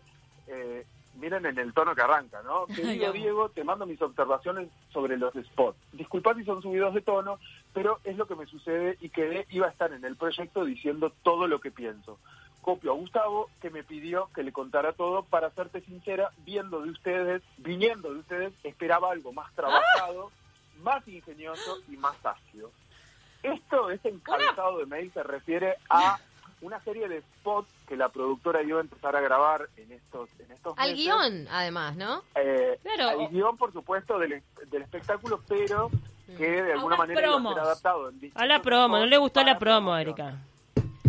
eh, 0.46 0.85
miren 1.14 1.47
en 1.47 1.59
el 1.59 1.73
tono 1.73 1.94
que 1.94 2.03
arranca, 2.03 2.43
¿no? 2.43 2.67
Querido. 2.75 3.12
Diego, 3.12 3.49
te 3.50 3.64
mando 3.64 3.87
mis 3.87 4.00
observaciones 4.00 4.69
sobre 4.93 5.17
los 5.17 5.35
spots. 5.35 5.79
Disculpad 5.93 6.37
si 6.37 6.44
son 6.44 6.62
subidos 6.62 6.94
de 6.94 7.03
tono, 7.03 7.38
pero 7.73 8.00
es 8.05 8.17
lo 8.17 8.26
que 8.26 8.35
me 8.35 8.47
sucede 8.47 8.97
y 9.00 9.09
que 9.11 9.47
iba 9.50 9.67
a 9.67 9.70
estar 9.70 9.93
en 9.93 10.05
el 10.05 10.17
proyecto 10.17 10.64
diciendo 10.64 11.12
todo 11.23 11.47
lo 11.47 11.61
que 11.61 11.70
pienso. 11.70 12.19
Copio 12.61 12.93
a 12.93 12.94
Gustavo, 12.94 13.50
que 13.61 13.70
me 13.70 13.82
pidió 13.82 14.31
que 14.35 14.44
le 14.44 14.53
contara 14.53 14.93
todo. 14.93 15.25
Para 15.25 15.50
serte 15.50 15.81
sincera, 15.81 16.31
viendo 16.44 16.81
de 16.81 16.91
ustedes, 16.91 17.43
viniendo 17.59 18.12
de 18.12 18.20
ustedes, 18.20 18.53
esperaba 18.62 19.11
algo 19.11 19.32
más 19.32 19.53
trabajado, 19.55 20.31
más 20.81 21.06
ingenioso 21.09 21.79
y 21.88 21.97
más 21.97 22.14
ácido. 22.25 22.70
Esto, 23.43 23.91
este 23.91 24.11
encabezado 24.11 24.79
de 24.79 24.87
mail 24.87 25.12
se 25.12 25.25
refiere 25.25 25.76
a 25.91 26.20
una 26.62 26.81
serie 26.82 27.09
de 27.09 27.20
spots 27.20 27.69
que 27.87 27.97
la 27.97 28.09
productora 28.09 28.62
iba 28.62 28.79
a 28.79 28.82
empezar 28.82 29.14
a 29.14 29.20
grabar 29.20 29.69
en 29.76 29.93
estos, 29.93 30.31
en 30.38 30.50
estos 30.53 30.75
Al 30.79 30.91
meses. 30.93 31.05
guion, 31.05 31.49
además, 31.50 31.97
¿no? 31.97 32.23
Eh, 32.35 32.79
Claro. 32.82 33.20
Al 33.20 33.29
guion, 33.29 33.56
por 33.56 33.73
supuesto, 33.73 34.19
del, 34.19 34.43
del 34.70 34.82
espectáculo, 34.82 35.41
pero 35.49 35.91
que 36.38 36.62
de 36.62 36.73
alguna 36.73 36.97
manera 36.97 37.20
iba 37.20 37.37
a 37.37 37.55
ser 37.55 37.59
adaptado. 37.62 38.09
En 38.09 38.31
A 38.35 38.47
la 38.47 38.62
promo, 38.62 38.99
no 38.99 39.06
le 39.06 39.19
gustó 39.19 39.43
la 39.43 39.59
promo. 39.59 39.97
Erika. 39.97 40.38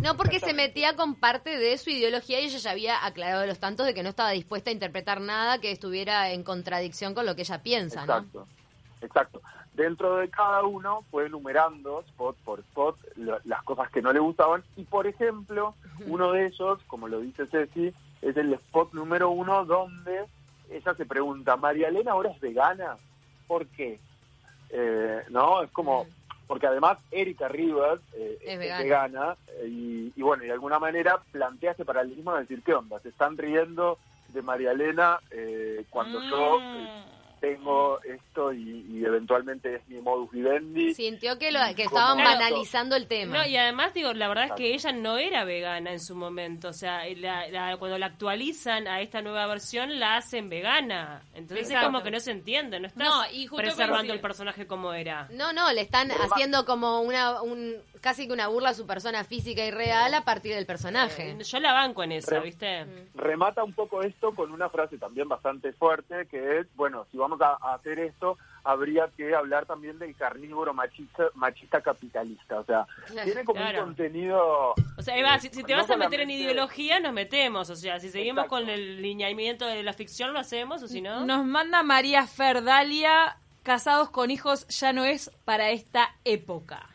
No, 0.02 0.18
porque 0.18 0.42
se 0.42 0.54
metía 0.54 0.98
con 0.98 1.16
parte 1.16 1.58
de 1.58 1.78
su 1.78 1.90
ideología 1.90 2.42
y 2.42 2.46
ella 2.46 2.58
ya 2.58 2.72
había 2.72 3.06
aclarado 3.06 3.46
los 3.46 3.58
tantos 3.60 3.86
de 3.86 3.94
que 3.94 4.04
no 4.04 4.10
estaba 4.10 4.32
dispuesta 4.32 4.70
a 4.70 4.74
interpretar 4.74 5.22
nada 5.22 5.60
que 5.60 5.72
estuviera 5.72 6.32
en 6.32 6.44
contradicción 6.44 7.14
con 7.14 7.26
lo 7.26 7.36
que 7.36 7.44
ella 7.44 7.64
piensa, 7.64 8.06
¿no? 8.06 8.26
Exacto. 9.04 9.42
Dentro 9.74 10.18
de 10.18 10.30
cada 10.30 10.64
uno 10.64 11.04
fue 11.12 11.26
enumerando 11.26 12.02
spot 12.08 12.36
por 12.46 12.60
spot 12.62 12.98
lo- 13.18 13.40
las 13.44 13.62
cosas 13.64 13.90
que 13.92 14.02
no 14.02 14.14
le 14.14 14.20
gustaban 14.20 14.64
y, 14.78 14.84
por 14.84 15.08
ejemplo, 15.08 15.76
uno 16.08 16.32
de 16.32 16.48
ellos, 16.48 16.80
como 16.88 17.08
lo 17.08 17.20
dice 17.20 17.46
Ceci, 17.48 17.94
es 18.22 18.38
el 18.38 18.54
spot 18.54 18.94
número 18.94 19.30
uno 19.30 19.66
donde 19.66 20.26
ella 20.70 20.94
se 20.96 21.06
pregunta, 21.06 21.58
¿María 21.58 21.90
Elena 21.90 22.12
ahora 22.14 22.32
es 22.32 22.40
vegana? 22.40 22.98
¿Por 23.48 23.68
qué? 23.68 24.00
Eh, 24.70 25.24
no, 25.30 25.62
es 25.64 25.70
como, 25.72 26.08
porque 26.48 26.68
además 26.68 26.98
Erika 27.12 27.48
Rivas 27.48 28.00
eh, 28.14 28.38
Es 28.42 28.54
es, 28.54 28.60
vegana. 28.60 29.36
eh, 29.60 29.68
y, 29.68 30.14
y 30.16 30.22
bueno, 30.22 30.44
y 30.44 30.48
de 30.48 30.54
alguna 30.54 30.80
manera 30.80 31.20
plantea 31.32 31.72
ese 31.74 31.86
paralelismo 31.86 32.34
de 32.34 32.42
decir, 32.42 32.64
¿qué 32.64 32.74
onda? 32.74 33.00
Se 33.02 33.10
están 33.10 33.38
riendo 33.38 33.98
de 34.30 34.42
María 34.42 34.72
Elena 34.72 35.20
eh, 35.32 35.86
cuando 35.90 36.20
yo 36.30 36.58
eh, 36.60 37.04
tengo 37.44 38.02
esto 38.04 38.54
y, 38.54 38.86
y 38.90 39.04
eventualmente 39.04 39.76
es 39.76 39.88
mi 39.90 40.00
modus 40.00 40.32
vivendi. 40.32 40.94
Sintió 40.94 41.38
que, 41.38 41.52
lo, 41.52 41.60
que 41.76 41.84
estaban 41.84 42.18
Como- 42.18 42.24
banalizando 42.24 42.96
el 42.96 43.06
tema. 43.08 43.40
No, 43.40 43.46
y 43.46 43.58
además, 43.58 43.94
digo, 43.94 44.14
la 44.14 44.30
verdad 44.30 44.46
es 44.46 44.52
que 44.54 44.74
ella 44.74 44.94
no 44.94 45.18
era 45.18 45.44
vegana 45.44 45.92
en 45.92 46.00
su 46.00 46.16
momento. 46.16 46.70
O 46.70 46.74
sea, 46.74 47.02
la- 47.18 47.50
la- 47.50 47.76
cuando 47.76 47.98
la 47.98 48.06
actualizan 48.06 48.88
a 48.88 49.02
esta 49.02 49.22
nueva 49.22 49.46
versión, 49.48 50.00
la 50.00 50.16
hacen 50.16 50.48
vegana. 50.48 51.22
Entonces 51.34 51.70
es 51.70 51.80
como 51.84 52.02
que 52.02 52.12
no 52.12 52.20
se 52.22 52.32
entiende, 52.32 52.80
no 52.80 52.88
estás 52.88 53.06
No, 53.10 53.22
y 53.34 53.46
justo 53.46 53.62
preservando 53.62 54.14
el 54.14 54.22
personaje 54.22 54.66
como 54.66 54.94
era. 54.94 55.28
No, 55.32 55.52
no, 55.52 55.70
le 55.74 55.82
están 55.82 56.08
Pero 56.08 56.20
va- 56.22 56.26
haciendo 56.28 56.64
como 56.64 57.02
una, 57.02 57.42
un, 57.42 57.76
casi 58.04 58.28
que 58.28 58.34
una 58.34 58.50
burla 58.50 58.70
a 58.70 58.74
su 58.74 58.86
persona 58.86 59.24
física 59.24 59.66
y 59.66 59.72
real 59.72 60.14
a 60.14 60.26
partir 60.26 60.54
del 60.54 60.66
personaje. 60.66 61.38
Yo 61.42 61.60
la 61.62 61.72
banco 61.72 62.04
en 62.04 62.12
eso, 62.12 62.32
Re- 62.32 62.42
¿viste? 62.42 62.86
Remata 63.16 63.64
un 63.64 63.72
poco 63.74 64.04
esto 64.04 64.36
con 64.36 64.52
una 64.52 64.70
frase 64.70 64.98
también 64.98 65.30
bastante 65.30 65.72
fuerte 65.72 66.28
que 66.30 66.60
es, 66.60 66.68
bueno, 66.76 67.08
si 67.12 67.18
vamos 67.18 67.40
a, 67.40 67.58
a 67.62 67.76
hacer 67.76 68.00
esto, 68.00 68.38
habría 68.66 69.08
que 69.16 69.34
hablar 69.34 69.66
también 69.66 69.98
del 70.00 70.14
carnívoro 70.18 70.74
machista, 70.74 71.24
machista 71.36 71.80
capitalista. 71.82 72.60
O 72.60 72.66
sea, 72.66 72.86
Claro. 73.08 73.26
tiene 73.26 73.46
como 73.46 73.62
Claro. 73.62 73.80
un 73.80 73.86
contenido... 73.86 74.74
O 74.98 75.02
sea, 75.02 75.16
Eva, 75.18 75.36
eh, 75.36 75.40
si, 75.40 75.48
si 75.50 75.64
te 75.64 75.72
no 75.74 75.80
vas 75.82 75.90
a 75.90 75.96
meter 75.98 76.20
en 76.22 76.30
ideología, 76.30 77.00
nos 77.00 77.14
metemos. 77.14 77.70
O 77.70 77.76
sea, 77.78 78.00
si 78.02 78.10
seguimos 78.10 78.44
Exacto. 78.46 78.58
con 78.64 78.70
el 78.70 79.02
lineamiento 79.02 79.66
de 79.66 79.82
la 79.82 79.94
ficción, 79.94 80.34
lo 80.34 80.40
hacemos, 80.40 80.84
o 80.84 80.88
si 80.90 81.02
no. 81.02 81.26
Nos 81.26 81.46
manda 81.46 81.84
María 81.84 82.28
Ferdalia, 82.28 83.38
casados 83.64 84.10
con 84.10 84.30
hijos 84.30 84.68
ya 84.68 84.92
no 84.92 85.06
es 85.06 85.32
para 85.46 85.70
esta 85.72 86.10
época. 86.26 86.90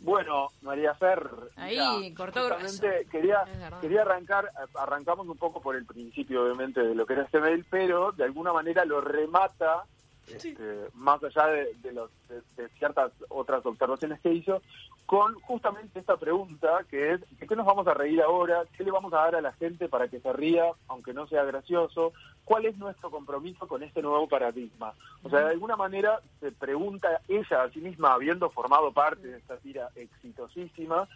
Bueno, 0.00 0.48
María 0.62 0.94
Fer, 0.94 1.28
Ahí, 1.56 2.12
cortó 2.14 2.42
justamente 2.42 3.06
quería, 3.10 3.44
quería 3.80 4.02
arrancar, 4.02 4.50
arrancamos 4.74 5.26
un 5.26 5.36
poco 5.36 5.60
por 5.60 5.74
el 5.74 5.86
principio, 5.86 6.44
obviamente, 6.44 6.80
de 6.80 6.94
lo 6.94 7.06
que 7.06 7.14
era 7.14 7.22
este 7.22 7.40
mail, 7.40 7.64
pero 7.70 8.12
de 8.12 8.24
alguna 8.24 8.52
manera 8.52 8.84
lo 8.84 9.00
remata 9.00 9.84
este, 10.28 10.88
más 10.94 11.22
allá 11.22 11.46
de, 11.48 11.74
de 11.82 11.92
los, 11.92 12.10
de, 12.28 12.42
de 12.56 12.68
ciertas 12.78 13.12
otras 13.28 13.64
observaciones 13.64 14.20
que 14.20 14.32
hizo, 14.32 14.60
con 15.06 15.34
justamente 15.42 16.00
esta 16.00 16.16
pregunta 16.16 16.84
que 16.90 17.12
es, 17.12 17.20
¿de 17.38 17.46
qué 17.46 17.54
nos 17.54 17.64
vamos 17.66 17.86
a 17.86 17.94
reír 17.94 18.20
ahora? 18.22 18.64
¿Qué 18.76 18.82
le 18.82 18.90
vamos 18.90 19.12
a 19.12 19.18
dar 19.18 19.36
a 19.36 19.40
la 19.40 19.52
gente 19.52 19.88
para 19.88 20.08
que 20.08 20.18
se 20.20 20.32
ría, 20.32 20.64
aunque 20.88 21.12
no 21.12 21.28
sea 21.28 21.44
gracioso? 21.44 22.12
¿Cuál 22.44 22.66
es 22.66 22.76
nuestro 22.76 23.10
compromiso 23.10 23.68
con 23.68 23.82
este 23.84 24.02
nuevo 24.02 24.28
paradigma? 24.28 24.94
O 25.22 25.30
sea, 25.30 25.40
de 25.40 25.50
alguna 25.52 25.76
manera 25.76 26.20
se 26.40 26.50
pregunta 26.50 27.20
ella 27.28 27.62
a 27.62 27.70
sí 27.70 27.80
misma, 27.80 28.14
habiendo 28.14 28.50
formado 28.50 28.90
parte 28.92 29.28
de 29.28 29.38
esta 29.38 29.56
tira 29.58 29.90
exitosísima, 29.94 31.08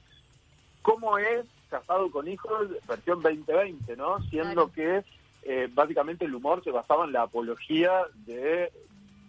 ¿cómo 0.83 1.19
es 1.19 1.45
casado 1.69 2.11
con 2.11 2.26
hijos 2.29 2.69
versión 2.87 3.23
2020, 3.23 3.97
¿no? 3.97 4.21
Siendo 4.25 4.69
Claro. 4.69 4.73
que 4.73 5.05
eh, 5.43 5.69
básicamente 5.73 6.25
el 6.26 6.35
humor 6.35 6.62
se 6.64 6.71
basaba 6.71 7.05
en 7.07 7.12
la 7.12 7.23
apología 7.23 7.90
de 8.26 8.73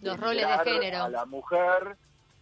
Los 0.02 0.20
roles 0.20 0.46
de 0.46 0.70
género. 0.70 1.04
a 1.04 1.08
la 1.08 1.24
mujer 1.24 1.96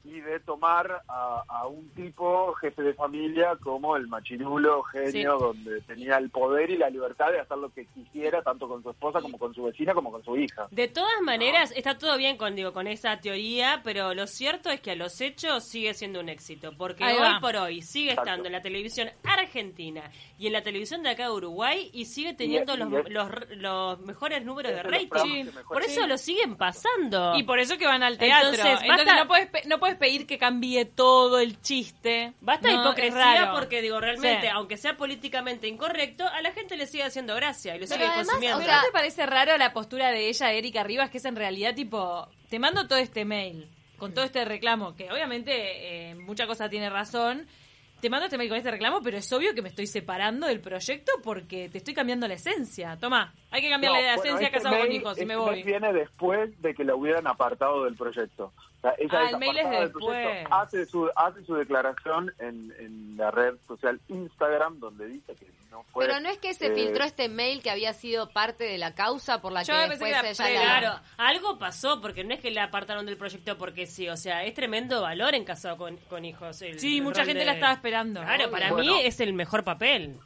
y 0.05 0.21
de 0.21 0.41
tomar 0.41 1.03
a, 1.09 1.43
a 1.47 1.67
un 1.67 1.89
tipo 1.91 2.55
jefe 2.55 2.83
de 2.83 2.95
familia 2.95 3.57
como 3.63 3.97
el 3.97 4.09
machirulo 4.09 4.83
genio 4.85 5.39
donde 5.39 5.81
tenía 5.83 6.17
el 6.17 6.31
poder 6.31 6.71
y 6.71 6.79
la 6.79 6.89
libertad 6.89 7.31
de 7.31 7.41
hacer 7.41 7.59
lo 7.59 7.69
que 7.73 7.85
quisiera 7.87 8.43
tanto 8.43 8.67
con 8.67 8.83
su 8.83 8.91
esposa 8.91 9.21
como 9.21 9.37
con 9.39 9.55
su 9.55 9.63
vecina 9.65 9.93
como 9.93 10.11
con 10.11 10.25
su 10.25 10.37
hija 10.37 10.69
De 10.71 10.89
todas 10.89 11.21
maneras, 11.23 11.73
está 11.77 11.99
todo 11.99 12.17
bien 12.17 12.37
con, 12.39 12.57
digo, 12.57 12.73
con 12.73 12.87
esa 12.87 13.21
teoría, 13.21 13.83
pero 13.85 14.15
lo 14.15 14.27
cierto 14.27 14.71
es 14.71 14.81
que 14.81 14.93
a 14.93 14.97
los 14.97 15.21
hechos 15.21 15.65
sigue 15.65 15.93
siendo 15.95 16.21
un 16.21 16.29
éxito, 16.31 16.73
porque 16.79 17.05
Ahí 17.05 17.17
hoy 17.17 17.21
va. 17.35 17.41
por 17.41 17.57
hoy 17.57 17.83
sigue 17.83 18.11
Exacto. 18.11 18.31
estando 18.31 18.47
en 18.47 18.53
la 18.53 18.63
televisión 18.63 19.11
argentina 19.25 20.11
y 20.39 20.47
en 20.47 20.53
la 20.55 20.63
televisión 20.63 21.03
de 21.03 21.11
acá 21.11 21.25
de 21.25 21.33
Uruguay 21.33 21.91
y 21.93 22.05
sigue 22.07 22.35
teniendo 22.35 22.75
y 22.75 22.79
los, 22.79 22.93
es- 22.93 23.11
los, 23.11 23.31
los 23.57 24.01
mejores 24.01 24.45
números 24.45 24.73
de 24.73 24.83
rating. 24.83 25.47
Por 25.69 25.83
eso 25.83 26.01
Sí. 26.03 26.07
lo 26.09 26.17
siguen 26.19 26.57
pasando. 26.57 27.35
Y 27.37 27.43
por 27.43 27.59
eso 27.59 27.77
que 27.77 27.87
van 27.87 28.03
al 28.03 28.17
teatro. 28.17 28.51
Entonces, 28.51 28.79
Entonces, 28.83 29.07
basta- 29.07 29.23
no, 29.23 29.29
puedes, 29.29 29.67
puedes 29.97 30.13
pedir 30.13 30.27
que 30.27 30.39
cambie 30.39 30.85
todo 30.85 31.39
el 31.41 31.61
chiste. 31.61 32.33
Basta 32.41 32.69
de 32.69 32.75
No, 32.75 32.83
hipocresía 32.85 33.15
raro. 33.45 33.55
porque, 33.59 33.83
digo, 33.83 34.01
realmente, 34.01 34.43
Sí. 34.47 34.53
aunque 34.53 34.77
sea 34.77 34.97
políticamente 34.97 35.69
incorrecto, 35.69 36.27
a 36.27 36.41
la 36.43 36.53
gente 36.53 36.77
le 36.77 36.87
sigue 36.87 37.05
haciendo 37.05 37.35
gracia 37.35 37.77
y 37.77 37.81
lo 37.81 37.87
sigue 37.87 38.05
además, 38.05 38.27
consumiendo. 38.27 38.57
o 38.59 38.61
¿Pero 38.61 38.73
sea- 38.73 38.81
no 38.81 38.87
te 38.87 38.93
parece 38.93 39.27
raro 39.27 39.57
la 39.59 39.73
postura 39.73 40.11
de 40.11 40.29
ella, 40.29 40.53
Erika 40.53 40.83
Rivas, 40.85 41.11
que 41.11 41.19
es 41.19 41.25
en 41.25 41.37
realidad 41.37 41.75
tipo, 41.75 42.29
te 42.49 42.59
mando 42.59 42.87
todo 42.87 42.99
este 42.99 43.25
mail 43.25 43.69
con 43.99 44.15
todo 44.15 44.25
este 44.25 44.45
reclamo, 44.45 44.95
que 44.97 45.11
obviamente 45.13 46.11
eh, 46.11 46.15
mucha 46.15 46.47
cosa 46.47 46.69
tiene 46.71 46.89
razón, 46.89 47.47
te 48.01 48.09
mando 48.09 48.25
este 48.27 48.39
mail 48.39 48.49
con 48.49 48.57
este 48.57 48.71
reclamo, 48.71 49.03
pero 49.03 49.19
es 49.19 49.31
obvio 49.31 49.55
que 49.55 49.61
me 49.61 49.69
estoy 49.69 49.87
separando 49.87 50.47
del 50.47 50.61
proyecto 50.61 51.13
porque 51.23 51.69
te 51.69 51.77
estoy 51.79 51.93
cambiando 51.93 52.27
la 52.27 52.33
esencia. 52.33 52.97
Toma, 52.99 53.35
hay 53.51 53.61
que 53.61 53.69
cambiarle 53.69 54.01
No, 54.01 54.07
la 54.07 54.17
bueno, 54.17 54.23
esencia 54.39 54.47
este 54.47 54.59
casado 54.59 54.79
con 54.83 54.91
hijos 54.93 55.19
y 55.19 55.21
este 55.21 55.27
me 55.27 55.37
mail 55.37 55.47
voy. 55.51 55.63
viene 55.65 55.93
después 55.93 56.63
de 56.63 56.75
que 56.75 56.83
la 56.85 56.95
hubieran 56.95 57.27
apartado 57.27 57.85
del 57.85 57.95
proyecto. 57.97 58.55
O 58.81 58.83
sea, 58.83 58.95
ella 58.99 59.19
Ah, 59.21 59.25
es 59.27 59.33
el 59.35 59.39
mail 59.39 59.59
es 59.59 59.71
después. 59.71 60.47
hace 60.51 60.87
su, 60.87 61.11
hace 61.15 61.45
su 61.45 61.55
declaración 61.55 62.33
en, 62.39 62.75
en 62.79 63.17
la 63.17 63.31
red 63.31 63.55
social 63.69 64.01
Instagram, 64.09 64.81
donde 64.81 65.07
dice 65.07 65.35
que 65.35 65.47
no 65.71 65.83
fue... 65.93 66.07
Pero 66.07 66.19
no 66.21 66.31
es 66.31 66.39
que 66.39 66.55
se 66.55 66.69
eh, 66.69 66.75
filtró 66.75 67.05
este 67.05 67.29
mail 67.29 67.63
que 67.63 67.71
había 67.71 67.93
sido 67.93 68.31
parte 68.31 68.65
de 68.65 68.79
la 68.79 68.95
causa 68.95 69.43
por 69.43 69.53
la 69.53 69.63
Yo 69.65 69.75
que 69.75 69.81
después 69.91 69.99
que 70.01 70.31
ella 70.31 70.65
la... 70.65 70.79
Claro, 70.81 71.01
algo 71.19 71.59
pasó, 71.59 72.01
porque 72.01 72.25
no 72.25 72.33
es 72.33 72.41
que 72.41 72.51
la 72.51 72.65
apartaron 72.65 73.05
del 73.05 73.19
proyecto 73.19 73.59
porque 73.59 73.87
sí, 73.87 74.09
o 74.09 74.17
sea, 74.17 74.45
es 74.45 74.55
tremendo 74.55 75.03
valor 75.03 75.35
en 75.35 75.45
casado 75.45 75.77
con, 75.77 75.97
con 76.09 76.25
hijos. 76.25 76.63
el- 76.63 76.81
Sí, 76.81 76.97
el 76.99 77.03
mucha 77.05 77.25
gente 77.27 77.41
de- 77.41 77.45
la 77.47 77.53
estaba 77.53 77.75
esperando. 77.75 78.21
Claro, 78.23 78.45
Obvio. 78.45 78.51
para 78.51 78.73
Bueno. 78.73 78.93
mí 78.95 79.01
es 79.03 79.21
el 79.21 79.35
mejor 79.35 79.63
papel. 79.63 80.17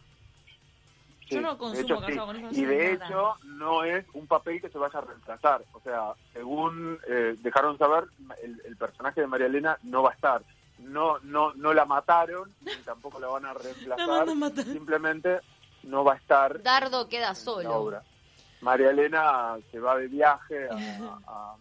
Yo 1.26 1.40
no 1.40 1.52
de 1.52 1.58
consumo 1.58 1.82
hecho, 1.84 2.00
casado 2.00 2.26
con 2.26 2.36
hijos, 2.38 2.52
no 2.52 2.58
Y 2.58 2.64
de 2.64 2.92
nada. 2.98 3.06
hecho, 3.06 3.34
no 3.44 3.84
es 3.84 4.04
un 4.12 4.26
papel 4.26 4.60
que 4.60 4.68
se 4.68 4.78
vaya 4.78 4.98
a 4.98 5.02
reemplazar. 5.02 5.64
O 5.72 5.80
sea, 5.80 6.12
según 6.32 6.98
eh, 7.08 7.36
dejaron 7.40 7.78
saber, 7.78 8.04
el, 8.42 8.60
el 8.64 8.76
personaje 8.76 9.20
de 9.20 9.26
María 9.26 9.46
Elena 9.46 9.78
no 9.82 10.02
va 10.02 10.10
a 10.10 10.14
estar. 10.14 10.42
No, 10.78 11.18
no, 11.20 11.54
no 11.54 11.72
la 11.72 11.84
mataron, 11.86 12.52
ni 12.60 12.72
tampoco 12.84 13.18
la 13.20 13.28
van 13.28 13.46
a 13.46 13.54
reemplazar. 13.54 14.08
van 14.08 14.28
a 14.28 14.34
matar. 14.34 14.64
Simplemente 14.64 15.40
no 15.84 16.02
va 16.04 16.14
a 16.14 16.16
estar 16.16 16.62
Dardo 16.62 17.08
queda 17.08 17.28
en 17.28 17.28
la 17.30 17.34
solo. 17.34 17.74
obra. 17.74 18.02
María 18.60 18.90
Elena 18.90 19.56
se 19.70 19.78
va 19.78 19.96
de 19.98 20.08
viaje 20.08 20.68
a, 20.70 20.74
a, 21.26 21.54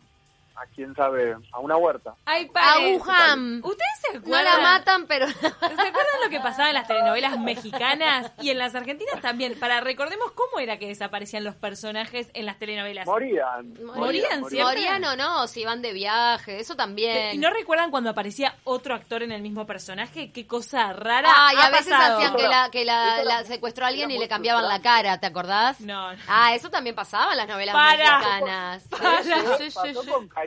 a 0.55 0.65
quién 0.74 0.95
sabe, 0.95 1.36
a 1.51 1.60
una 1.60 1.77
huerta. 1.77 2.13
Ay, 2.25 2.50
A. 2.53 2.79
Wuhan. 2.79 3.62
¿Ustedes 3.63 4.00
se 4.01 4.13
No 4.13 4.19
acuerdan? 4.19 4.45
la 4.45 4.62
matan, 4.62 5.07
pero... 5.07 5.27
¿Se 5.27 5.48
acuerdan 5.48 6.22
lo 6.24 6.29
que 6.29 6.39
pasaba 6.39 6.69
en 6.69 6.75
las 6.75 6.88
telenovelas 6.88 7.39
mexicanas 7.39 8.31
y 8.41 8.50
en 8.51 8.57
las 8.57 8.75
argentinas 8.75 9.19
también? 9.22 9.57
Para 9.60 9.81
recordemos 9.81 10.31
cómo 10.31 10.60
era 10.60 10.77
que 10.77 10.88
desaparecían 10.88 11.43
los 11.43 11.55
personajes 11.55 12.29
en 12.33 12.45
las 12.45 12.60
telenovelas. 12.60 13.05
Morían. 13.07 13.74
Morían 13.83 14.45
siempre. 14.50 14.63
Morían 14.63 15.03
o 15.05 15.15
no, 15.15 15.48
si 15.48 15.65
van 15.65 15.81
de 15.81 15.93
viaje, 15.93 16.60
eso 16.60 16.75
también. 16.75 17.36
¿Y 17.36 17.38
no 17.38 17.50
recuerdan 17.51 17.91
cuando 17.91 18.10
aparecía 18.12 18.55
otro 18.63 18.95
actor 18.95 19.24
en 19.24 19.31
el 19.31 19.41
mismo 19.41 19.65
personaje? 19.65 20.31
Qué 20.31 20.45
cosa 20.48 20.93
rara. 20.93 21.29
Ah, 21.31 21.51
y 21.53 21.57
ha 21.57 21.65
a 21.65 21.69
veces 21.72 21.91
pasado. 21.91 22.17
hacían 22.17 22.36
que 22.36 22.48
la, 22.48 22.69
que 22.72 22.86
la, 22.86 23.43
secuestró 23.45 23.86
a 23.86 23.89
alguien 23.89 24.12
y 24.12 24.17
le 24.19 24.27
cambiaban 24.27 24.67
la 24.67 24.81
cara, 24.81 25.19
¿te 25.19 25.27
acordás? 25.27 25.79
No. 25.81 26.12
Ah, 26.27 26.53
eso 26.55 26.69
también 26.69 26.95
pasaba 26.95 27.31
en 27.31 27.38
las 27.38 27.48
novelas 27.48 27.74
Para. 27.74 28.17
mexicanas. 28.19 28.83
Para. 28.89 29.24
Sí, 29.57 29.72
sí, 29.72 29.72
sí, 29.72 29.93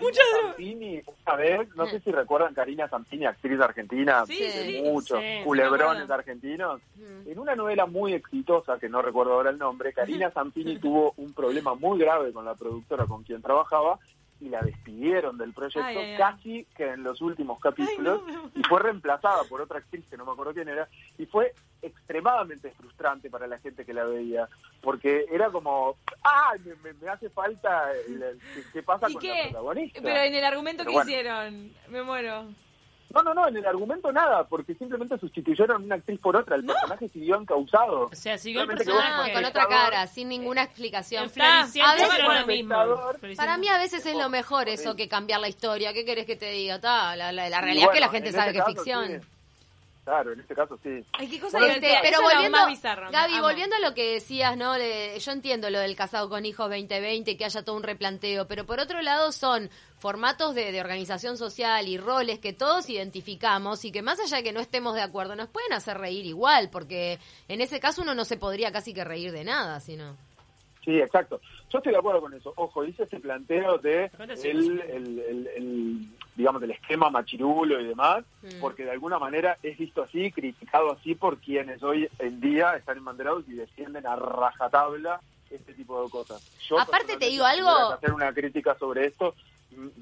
Karina 0.00 0.23
Zampini 0.43 1.00
una 1.26 1.37
vez, 1.37 1.69
no 1.76 1.87
sé 1.87 2.00
si 2.00 2.11
recuerdan 2.11 2.55
Karina 2.55 2.88
Zampini, 2.88 3.26
actriz 3.26 3.61
argentina, 3.61 4.25
Sí, 4.26 4.38
de 4.38 4.50
sí, 4.50 4.83
muchos 4.83 5.21
sí, 5.21 5.45
culebrones 5.45 6.11
argentinos. 6.11 6.81
En 7.26 7.38
una 7.38 7.55
novela 7.55 7.87
muy 7.87 8.15
exitosa, 8.15 8.79
que 8.79 8.88
no 8.88 9.03
recuerdo 9.03 9.33
ahora 9.35 9.50
el 9.50 9.59
nombre, 9.59 9.93
Karina 9.93 10.31
Zampini 10.35 10.79
tuvo 10.79 11.15
un 11.17 11.33
problema 11.33 11.75
muy 11.75 11.99
grave 11.99 12.33
con 12.33 12.45
la 12.45 12.55
productora 12.55 13.07
con 13.07 13.23
quien 13.23 13.43
trabajaba 13.43 13.99
y 14.40 14.49
la 14.50 14.62
despidieron 14.62 15.38
del 15.38 15.52
proyecto 15.55 15.81
Ay, 15.83 15.97
ay, 15.97 16.11
ay. 16.12 16.16
casi 16.19 16.64
que 16.76 16.90
en 16.90 17.02
los 17.02 17.21
últimos 17.23 17.59
capítulos 17.61 18.21
y 18.55 18.62
fue 18.64 18.81
reemplazada 18.81 19.45
por 19.45 19.61
otra 19.62 19.78
actriz 19.78 20.05
que 20.11 20.16
no 20.16 20.26
me 20.26 20.33
acuerdo 20.33 20.52
quién 20.55 20.69
era 20.69 20.88
y 21.19 21.25
fue 21.26 21.55
extremadamente 21.83 22.71
frustrante 22.73 23.31
para 23.31 23.47
la 23.47 23.59
gente 23.59 23.85
que 23.85 23.95
la 23.95 24.05
veía 24.05 24.49
porque 24.83 25.26
era 25.31 25.50
como 25.50 25.97
ah 26.23 26.52
me, 26.64 26.75
me- 26.76 26.93
me 27.00 27.09
hace 27.09 27.31
falta 27.31 27.93
el- 28.07 28.23
el- 28.23 28.40
¿qué, 28.55 28.62
qué 28.73 28.83
pasa 28.83 29.09
¿Y 29.09 29.14
con 29.14 29.23
qué? 29.23 29.28
la 29.37 29.43
protagonista 29.45 30.00
Pero 30.02 30.16
en 30.21 30.35
el 30.35 30.45
argumento 30.45 30.83
Pero 30.85 30.90
que 30.90 30.95
bueno. 30.95 31.11
hicieron, 31.11 31.73
me 31.88 32.02
muero. 32.02 32.45
No 33.15 33.23
no 33.23 33.35
no 33.35 33.49
en 33.49 33.57
el 33.57 33.67
argumento 33.67 34.13
nada 34.13 34.45
porque 34.45 34.75
simplemente 34.75 35.19
sustituyeron 35.19 35.85
una 35.85 35.95
actriz 35.97 36.19
por 36.21 36.37
otra 36.37 36.57
el 36.57 36.65
personaje 36.65 37.09
siguió 37.09 37.37
encausado 37.41 38.09
O 38.13 38.15
sea, 38.15 38.37
siguió 38.39 38.63
el 38.63 38.71
Ah, 38.71 38.75
personaje. 38.75 39.33
con 39.33 39.45
otra 39.45 39.67
cara, 39.69 40.07
sin 40.07 40.29
ninguna 40.29 40.63
explicación. 40.65 41.25
En 41.25 41.31
Floricienta 41.31 41.91
A 41.91 41.95
veces- 41.95 42.19
lo 42.41 42.47
mismo. 42.47 43.37
Para 43.37 43.57
mí 43.59 43.69
a 43.69 43.79
veces 43.79 44.05
es 44.07 44.17
lo 44.17 44.29
mejor 44.29 44.69
eso 44.69 44.97
que 44.97 45.09
cambiar 45.09 45.41
la 45.41 45.49
historia. 45.49 45.93
¿Qué 45.93 46.05
querés 46.05 46.27
que 46.27 46.37
te 46.37 46.51
diga? 46.51 46.81
Ta, 46.81 47.17
la, 47.17 47.33
la- 47.33 47.49
la 47.49 47.61
realidad 47.61 47.89
es 47.89 47.95
que 47.95 48.01
la 48.01 48.09
gente 48.09 48.29
en 48.29 48.35
sabe 48.35 48.47
este 48.51 48.53
que 48.53 48.59
es 48.59 48.65
caso, 48.65 48.75
ficción. 48.85 49.23
sí. 49.23 49.29
Claro 50.07 50.33
en 50.33 50.41
este 50.41 50.55
caso 50.55 50.79
sí 50.83 51.05
Ay, 51.13 51.29
qué 51.29 51.39
cosa 51.41 51.59
Este, 51.59 51.67
divertida. 51.81 51.99
pero 52.01 52.17
Eso 52.19 52.23
es 52.23 52.29
lo 52.29 52.35
volviendo, 52.35 52.59
más 52.59 52.67
bizarro, 52.69 53.11
Gaby, 53.11 53.35
amo. 53.35 53.43
volviendo 53.43 53.77
a 53.77 53.81
lo 53.81 53.93
que 53.93 54.13
decías, 54.15 54.57
¿no? 54.57 54.73
De- 54.75 55.19
yo 55.21 55.33
entiendo 55.33 55.69
lo 55.69 55.81
del 55.81 55.97
casado 55.97 56.29
con 56.31 56.47
hijos 56.47 56.71
2020, 56.71 57.37
que 57.37 57.45
haya 57.45 57.63
todo 57.65 57.77
un 57.77 57.83
replanteo, 57.83 58.47
pero 58.47 58.65
por 58.65 58.79
otro 58.81 59.03
lado 59.03 59.33
son 59.33 59.69
formatos 59.99 60.55
de, 60.55 60.71
de 60.73 60.81
organización 60.81 61.37
social 61.37 61.89
y 61.89 61.99
roles 61.99 62.39
que 62.39 62.53
todos 62.53 62.89
identificamos 62.89 63.85
y 63.85 63.91
que 63.93 64.01
más 64.03 64.21
allá 64.21 64.37
de 64.39 64.43
que 64.45 64.53
no 64.53 64.61
estemos 64.61 64.95
de 64.95 65.03
acuerdo, 65.03 65.35
nos 65.37 65.49
pueden 65.49 65.73
hacer 65.73 65.99
reír 65.99 66.25
igual, 66.25 66.71
porque 66.71 67.19
en 67.49 67.61
ese 67.61 67.81
caso 67.81 68.03
uno 68.03 68.15
no 68.15 68.25
se 68.25 68.37
podría 68.37 68.71
casi 68.73 68.95
que 68.95 69.05
reír 69.05 69.33
de 69.33 69.43
nada, 69.45 69.81
sino... 69.81 70.17
Sí, 70.87 71.00
exacto. 71.00 71.40
Yo 71.69 71.78
estoy 71.78 71.93
de 71.93 71.99
acuerdo 71.99 72.21
con 72.21 72.33
eso. 72.33 72.52
Ojo, 72.57 72.85
hice 72.85 73.02
este 73.02 73.19
planteo 73.19 73.76
de 73.78 74.09
el, 74.45 74.81
el, 74.83 75.19
el- 75.19 75.47
el, 75.49 76.09
digamos, 76.37 76.61
del 76.61 76.71
esquema 76.71 77.11
machirulo 77.11 77.81
y 77.81 77.87
demás, 77.88 78.25
Mm. 78.43 78.61
porque 78.61 78.85
de 78.85 78.93
alguna 78.93 79.19
manera 79.19 79.59
es 79.64 79.76
visto 79.76 80.05
así, 80.05 80.31
criticado 80.31 80.93
así 80.93 81.16
por 81.16 81.38
quienes 81.38 81.83
hoy 81.83 82.09
en 82.21 82.40
día 82.40 82.76
están 82.76 82.99
embanderados 82.99 83.43
y 83.49 83.55
defienden 83.55 84.07
a 84.07 84.14
rajatabla 84.14 85.21
este 85.50 85.75
tipo 85.75 86.00
de 86.05 86.09
cosas. 86.11 86.40
Yo 86.69 86.78
Aparte, 86.78 87.16
te 87.16 87.26
digo 87.26 87.45
algo- 87.45 87.69
hacer 87.93 88.12
una 88.12 88.33
crítica 88.33 88.76
sobre 88.78 89.07
esto, 89.07 89.35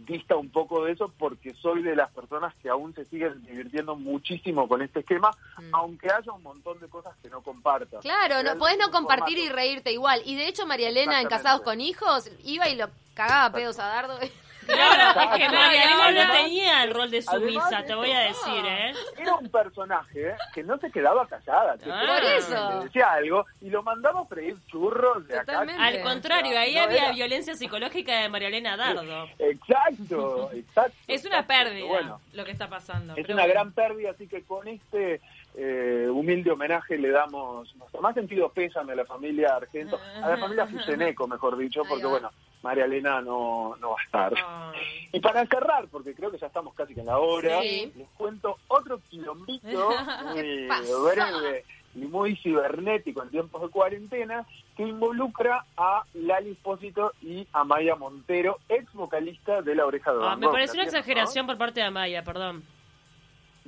dista 0.07 0.37
un 0.37 0.51
poco 0.51 0.85
de 0.85 0.93
eso 0.93 1.13
porque 1.19 1.53
soy 1.55 1.83
de 1.83 1.97
las 1.97 2.11
personas 2.13 2.55
que 2.63 2.69
aún 2.69 2.95
se 2.95 3.05
siguen 3.05 3.43
divirtiendo 3.45 3.97
muchísimo 3.97 4.69
con 4.69 4.83
este 4.83 5.01
esquema, 5.01 5.31
Mm. 5.59 5.75
aunque 5.75 6.11
haya 6.11 6.33
un 6.33 6.43
montón 6.43 6.79
de 6.81 6.89
cosas 6.89 7.15
que 7.23 7.29
no 7.29 7.43
comparta. 7.43 7.99
Claro, 8.01 8.43
no 8.43 8.57
podés 8.59 8.79
no 8.79 8.91
compartir 8.91 9.39
y 9.39 9.49
reírte 9.49 9.93
igual. 9.93 10.23
Y 10.25 10.37
de 10.37 10.49
hecho, 10.49 10.67
María 10.67 10.89
Elena 10.89 11.21
en. 11.21 11.29
Casados 11.29 11.63
con 11.63 11.81
Hijos 11.81 12.31
iba 12.45 12.69
y 12.69 12.77
lo 12.77 12.89
cagaba 13.15 13.53
pedos 13.55 13.79
a 13.79 13.87
Dardo. 13.87 14.19
Claro, 14.67 15.21
es 15.21 15.39
que 15.39 15.49
María 15.49 15.85
Elena 15.85 16.27
no 16.27 16.33
tenía 16.33 16.83
el 16.85 16.95
rol 16.95 17.11
de 17.11 17.23
sumisa, 17.23 17.83
te 17.85 17.95
voy 17.95 18.11
a 18.11 18.29
eso- 18.29 18.45
decir, 18.47 18.65
¿eh? 18.67 18.93
Era 19.19 19.35
un 19.35 19.49
personaje 19.49 20.35
que 20.55 20.63
no 20.63 20.79
se 20.79 20.91
quedaba 20.91 21.27
callada. 21.27 21.77
que 21.79 21.91
Ah. 21.91 22.03
Por 22.21 22.25
eso. 22.25 22.71
le 22.79 22.85
decía 22.87 23.13
algo 23.13 23.47
y 23.61 23.71
lo 23.71 23.83
mandaba 23.83 24.21
a 24.21 24.25
freír 24.27 24.57
churros 24.67 25.27
de 25.29 25.39
acá. 25.39 25.61
Al 25.79 26.01
contrario, 26.03 26.59
ahí 26.59 26.75
No 26.75 26.83
había 26.83 27.05
era- 27.05 27.13
violencia 27.13 27.55
psicológica 27.55 28.15
de 28.21 28.29
María 28.29 28.49
Elena 28.49 28.77
Dardo. 28.77 29.29
Exacto, 29.39 30.51
exacto. 30.53 30.93
Es 31.09 31.25
una 31.25 31.41
exacto. 31.41 31.47
pérdida 31.65 31.87
Bueno, 31.87 32.21
lo 32.33 32.45
que 32.45 32.51
está 32.53 32.69
pasando. 32.69 33.15
es 33.17 33.23
pero 33.23 33.35
una 33.35 33.43
bueno. 33.45 33.55
gran 33.55 33.73
pérdida, 33.73 34.11
así 34.11 34.27
que 34.29 34.43
con 34.43 34.67
este 34.69 35.21
eh, 35.55 36.09
humilde 36.11 36.51
homenaje 36.51 36.99
le 36.99 37.11
damos 37.11 37.75
nuestro 37.77 38.01
más 38.01 38.15
sentido 38.15 38.49
pésame 38.51 38.93
a 38.93 38.97
la 38.97 39.05
familia 39.05 39.55
Argento, 39.57 39.99
a 40.23 40.29
la 40.29 40.37
familia 40.37 40.67
Fuseneco, 40.67 41.27
mejor 41.29 41.57
dicho, 41.57 41.83
porque 41.89 42.07
bueno, 42.07 42.31
María 42.63 42.87
Elena 42.87 43.21
no, 43.21 43.77
no 43.81 43.91
va 43.91 43.97
a 44.01 44.05
estar. 44.05 44.33
Ay. 44.47 44.81
Y 45.13 45.21
para 45.21 45.47
cerrar, 45.47 45.87
porque 45.89 46.15
creo 46.15 46.31
que 46.31 46.39
ya 46.39 46.47
estamos 46.49 46.75
casi 46.75 46.95
que 46.95 47.01
en 47.01 47.07
la 47.07 47.19
hora, 47.19 47.61
Sí. 47.63 47.93
les 47.97 48.09
cuento 48.17 48.57
otro 48.69 48.99
quilombito 49.11 49.91
muy 50.35 50.69
breve 51.13 51.65
y 51.95 51.99
muy 52.07 52.35
cibernético 52.37 53.23
en 53.23 53.31
tiempos 53.31 53.63
de 53.63 53.69
cuarentena 53.69 54.45
que 54.77 54.83
involucra 54.83 55.65
a 55.77 56.03
Lali 56.15 56.51
Espósito 56.51 57.13
y 57.23 57.47
a 57.53 57.63
Maya 57.63 57.95
Montero, 57.95 58.59
ex 58.69 58.93
vocalista 58.95 59.63
de 59.63 59.77
La 59.77 59.87
Oreja 59.87 60.13
de 60.13 60.19
Ah, 60.23 60.35
me 60.37 60.49
pareció 60.49 60.75
una 60.75 60.85
¿la 60.85 60.91
tienen, 60.91 60.99
exageración 60.99 61.47
por 61.47 61.57
parte 61.57 61.79
de 61.81 61.87
Amaya, 61.87 62.25
perdón. 62.25 62.65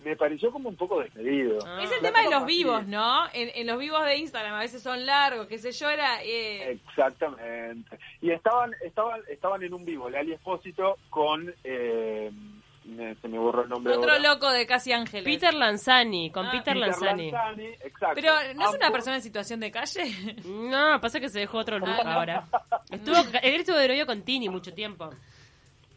Me 0.04 0.14
pareció 0.14 0.50
como 0.52 0.68
un 0.68 0.76
poco 0.76 1.00
despedido. 1.00 1.58
Ah. 1.66 1.80
Es 1.82 1.90
el 1.90 2.00
tema 2.00 2.20
de 2.22 2.30
los 2.30 2.44
vivos. 2.44 2.86
¿no? 2.86 3.26
En, 3.32 3.50
en 3.54 3.66
los 3.66 3.78
vivos 3.78 4.04
de 4.04 4.16
Instagram 4.18 4.54
a 4.54 4.60
veces 4.60 4.82
son 4.82 5.04
largos, 5.06 5.46
qué 5.46 5.58
sé 5.58 5.72
yo, 5.72 5.88
era... 5.90 6.22
eh, 6.22 6.72
Exactamente. 6.72 7.98
Y 8.20 8.30
estaban, 8.30 8.72
estaban, 8.84 9.20
estaban 9.28 9.62
en 9.62 9.72
un 9.74 9.84
vivo, 9.84 10.08
Lali 10.10 10.32
Espósito 10.34 10.98
con, 11.10 11.52
eh, 11.64 12.30
me- 12.84 13.14
se 13.16 13.26
me 13.28 13.38
borró 13.38 13.62
el 13.64 13.68
nombre 13.68 13.94
otro 13.96 14.12
ahora. 14.12 14.22
loco 14.34 14.50
de 14.50 14.66
Casi 14.66 14.92
Ángeles. 14.92 15.24
Peter 15.24 15.52
Lanzani, 15.54 16.30
con 16.30 16.46
Ah. 16.46 16.50
Peter, 16.52 16.74
Peter 16.74 16.76
Lanzani. 16.88 17.30
Lanzani, 17.30 17.66
exacto. 17.80 18.14
Pero, 18.14 18.32
¿no 18.54 18.68
es 18.70 18.76
una 18.76 18.90
persona 18.90 19.16
en 19.16 19.22
situación 19.22 19.60
de 19.60 19.70
calle? 19.72 20.04
No, 20.44 21.00
pasa 21.00 21.18
que 21.20 21.28
se 21.30 21.40
dejó 21.40 21.58
otro 21.58 21.78
look 21.78 21.88
Ah, 21.88 22.04
no. 22.04 22.10
ahora. 22.10 22.44
Estuvo, 22.90 23.16
él 23.42 23.54
estuvo 23.60 23.76
de 23.76 23.88
novio 23.88 24.06
con 24.06 24.22
Tini 24.22 24.48
mucho 24.48 24.72
tiempo. 24.72 25.10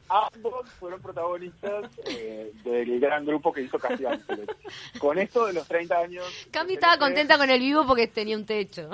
Ambos 0.10 0.68
fueron 0.80 1.02
protagonistas 1.02 1.92
eh, 2.06 2.52
del 2.64 3.00
gran 3.00 3.26
grupo 3.26 3.54
que 3.54 3.62
hizo 3.62 3.78
Casi 3.78 4.06
Ángeles. 4.06 4.48
Con 4.98 5.20
esto 5.20 5.46
de 5.46 5.54
los 5.54 5.68
30 5.68 5.98
años... 5.98 6.26
Cami 6.52 6.74
estaba 6.74 6.98
contenta 6.98 7.38
con 7.38 7.50
el 7.50 7.60
vivo 7.60 7.86
porque 7.86 8.08
tenía 8.08 8.36
un 8.36 8.46
techo. 8.46 8.90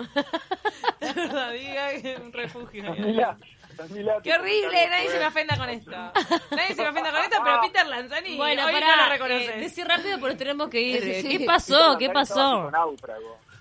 Diga 1.00 1.90
un 2.22 2.34
refugio. 2.34 2.84
Camila, 2.84 3.38
Camila, 3.78 4.22
Qué 4.24 4.34
horrible, 4.34 4.90
nadie 4.90 5.10
se 5.10 5.20
me 5.20 5.28
ofenda 5.28 5.58
con 5.58 5.70
esto. 5.70 5.92
Nadie 5.92 6.76
se 6.76 6.82
me 6.82 6.90
ofenda 6.90 7.12
con 7.12 7.22
esto, 7.22 7.38
pero 7.44 7.62
Peter 7.62 7.88
Lanzani 7.88 8.36
Bueno, 8.38 8.66
hoy 8.66 8.74
para 8.74 8.96
no 8.96 9.04
lo 9.04 9.10
reconoces. 9.10 9.60
decir 9.60 9.88
rápido 9.88 10.20
porque 10.20 10.36
tenemos 10.36 10.70
que 10.70 10.82
ir. 10.82 11.22
Sí. 11.22 11.38
¿Qué 11.38 11.46
pasó? 11.46 11.98
¿Qué 11.98 12.10
pasó? 12.10 12.70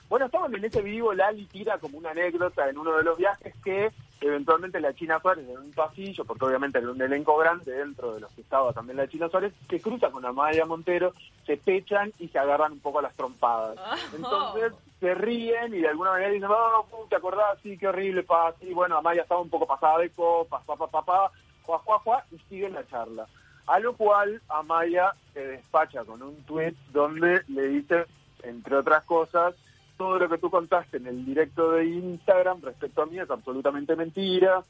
Bueno, 0.08 0.26
estaban 0.26 0.54
en 0.54 0.64
ese 0.64 0.82
vivo, 0.82 1.12
Lali 1.12 1.46
tira 1.46 1.78
como 1.78 1.99
una 1.99 2.11
anécdota 2.11 2.68
en 2.68 2.78
uno 2.78 2.96
de 2.96 3.02
los 3.04 3.16
viajes 3.16 3.54
que 3.64 3.90
eventualmente 4.21 4.80
la 4.80 4.94
China 4.94 5.21
Suárez 5.21 5.49
en 5.49 5.59
un 5.59 5.73
pasillo, 5.73 6.25
porque 6.25 6.44
obviamente 6.44 6.78
era 6.78 6.90
un 6.90 7.00
elenco 7.00 7.37
grande 7.37 7.73
dentro 7.73 8.14
de 8.14 8.21
los 8.21 8.33
que 8.33 8.40
estaba 8.40 8.73
también 8.73 8.97
la 8.97 9.09
China 9.09 9.28
Suárez, 9.28 9.52
que 9.68 9.80
cruza 9.80 10.11
con 10.11 10.25
Amaya 10.25 10.64
Montero, 10.64 11.12
se 11.47 11.56
pechan 11.56 12.12
y 12.18 12.28
se 12.28 12.38
agarran 12.38 12.73
un 12.73 12.80
poco 12.80 13.00
a 13.00 13.02
las 13.02 13.14
trompadas. 13.14 13.76
Oh. 13.78 14.16
Entonces 14.16 14.73
se 15.00 15.14
ríen 15.14 15.75
y 15.75 15.80
de 15.80 15.88
alguna 15.88 16.12
manera 16.12 16.30
dicen, 16.30 16.49
oh, 16.50 16.87
pum, 16.90 17.09
¿te 17.09 17.16
acordás? 17.16 17.59
Sí, 17.62 17.76
qué 17.76 17.88
horrible, 17.88 18.23
pa, 18.23 18.54
sí, 18.61 18.73
bueno, 18.73 18.97
Amaya 18.97 19.23
estaba 19.23 19.40
un 19.40 19.50
poco 19.50 19.66
pasada 19.66 19.99
de 19.99 20.11
copas, 20.11 20.62
pa, 20.64 20.76
pa, 20.76 20.87
pa, 20.87 21.04
pa, 21.04 21.30
juá, 21.62 21.78
juá, 21.78 21.99
juá, 21.99 22.25
y 22.30 22.38
siguen 22.49 22.75
la 22.75 22.87
charla. 22.87 23.26
A 23.66 23.78
lo 23.78 23.94
cual 23.94 24.40
Amaya 24.49 25.14
se 25.33 25.47
despacha 25.47 26.04
con 26.04 26.23
un 26.23 26.42
tuit 26.44 26.76
donde 26.92 27.42
le 27.49 27.68
dice, 27.68 28.04
entre 28.42 28.76
otras 28.76 29.04
cosas, 29.04 29.54
todo 29.97 30.19
lo 30.19 30.29
que 30.29 30.39
tú 30.39 30.51
contaste 30.51 30.97
en 30.99 31.07
el 31.07 31.25
directo 31.25 31.73
de 31.73 31.87
Instagram 31.87 32.61
respecto 32.63 33.03
a 33.03 33.07
mí 33.07 33.19
es 33.19 33.31
absolutamente 33.31 33.95
mentira. 33.97 34.63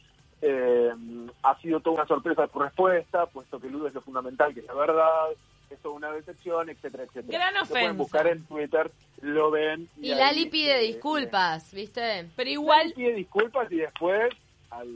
Eh, 0.42 0.90
ha 1.42 1.58
sido 1.60 1.80
toda 1.80 1.96
una 1.96 2.06
sorpresa 2.06 2.46
tu 2.48 2.58
respuesta, 2.58 3.26
puesto 3.26 3.58
que 3.58 3.68
Ludo 3.70 3.88
es 3.88 3.94
lo 3.94 4.02
fundamental, 4.02 4.52
que 4.52 4.60
es 4.60 4.66
la 4.66 4.74
verdad, 4.74 5.30
es 5.70 5.78
toda 5.80 5.94
una 5.94 6.10
decepción, 6.12 6.68
etcétera, 6.68 7.04
etcétera. 7.04 7.38
Gran 7.38 7.54
Lo 7.54 7.60
pueden 7.66 7.84
ofensa. 7.86 8.02
buscar 8.02 8.26
en 8.26 8.44
Twitter, 8.44 8.90
lo 9.22 9.50
ven. 9.50 9.88
Y 10.00 10.10
ahí, 10.12 10.18
Lali 10.18 10.46
pide 10.46 10.78
eh, 10.80 10.86
disculpas, 10.92 11.72
¿viste? 11.72 12.28
Pero 12.36 12.44
Lali 12.44 12.52
igual, 12.52 12.92
pide 12.94 13.14
disculpas 13.14 13.72
y 13.72 13.76
después 13.76 14.34
al, 14.70 14.88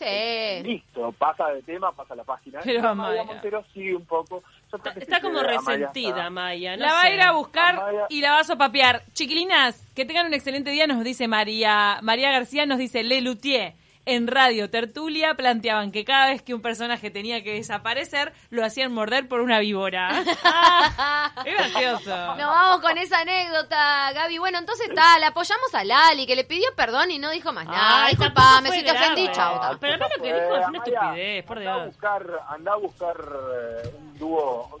eh, 0.00 0.62
Sí. 0.62 0.68
listo, 0.68 1.10
pasa 1.12 1.48
de 1.48 1.62
tema, 1.62 1.90
pasa 1.92 2.12
a 2.14 2.16
la 2.18 2.24
página. 2.24 2.60
Pero 2.62 2.80
Y 2.80 2.86
Amaya. 2.86 3.24
Montero 3.24 3.64
sigue 3.72 3.96
un 3.96 4.04
poco. 4.04 4.42
Está, 4.76 4.92
que 4.94 5.00
está 5.00 5.16
sí 5.16 5.22
como 5.22 5.42
resentida, 5.42 6.30
Maya. 6.30 6.76
no 6.76 6.86
la 6.86 6.92
va 6.92 7.02
a 7.02 7.10
ir 7.10 7.20
a 7.20 7.32
buscar 7.32 7.74
Amaya- 7.76 8.06
y 8.08 8.20
la 8.20 8.32
va 8.32 8.40
a 8.40 8.44
sopapear. 8.44 9.02
Chiquilinas, 9.12 9.80
que 9.94 10.04
tengan 10.04 10.26
un 10.26 10.34
excelente 10.34 10.70
día, 10.70 10.86
nos 10.86 11.02
dice 11.04 11.28
María. 11.28 11.98
María 12.02 12.30
García 12.30 12.66
nos 12.66 12.78
dice, 12.78 13.02
Le 13.02 13.20
Luthier. 13.20 13.74
En 14.06 14.26
Radio 14.26 14.68
Tertulia 14.68 15.32
planteaban 15.34 15.90
que 15.90 16.04
cada 16.04 16.26
vez 16.26 16.42
que 16.42 16.52
un 16.52 16.60
personaje 16.60 17.10
tenía 17.10 17.42
que 17.42 17.54
desaparecer, 17.54 18.34
lo 18.50 18.62
hacían 18.62 18.92
morder 18.92 19.28
por 19.28 19.40
una 19.40 19.60
víbora. 19.60 20.10
Ah, 20.44 21.32
es 21.44 21.54
gracioso. 21.54 22.10
Nos 22.36 22.36
vamos 22.36 22.80
con 22.80 22.98
esa 22.98 23.20
anécdota, 23.20 24.12
Gaby. 24.12 24.36
Bueno, 24.38 24.58
entonces 24.58 24.88
está, 24.90 25.18
le 25.18 25.24
apoyamos 25.26 25.74
a 25.74 25.84
Lali, 25.84 26.26
que 26.26 26.36
le 26.36 26.44
pidió 26.44 26.66
perdón 26.76 27.10
y 27.12 27.18
no 27.18 27.30
dijo 27.30 27.50
más 27.54 27.64
nada. 27.64 28.04
Ay, 28.04 28.10
Disculpame 28.14 28.70
si 28.72 28.82
te 28.84 28.90
ofendí, 28.92 29.28
ta. 29.28 29.76
Pero 29.80 29.94
además 29.94 30.10
lo 30.18 30.22
que 30.22 30.34
dijo 30.34 30.56
es 30.56 30.68
una 30.68 30.78
estupidez, 30.78 31.44
por 31.44 31.58
anda 31.58 31.72
a 31.72 31.76
Dios. 31.76 31.86
buscar, 31.86 32.26
anda 32.48 32.72
a 32.72 32.76
buscar 32.76 33.16
eh, 33.16 33.90
un 34.14 34.18
dúo. 34.18 34.78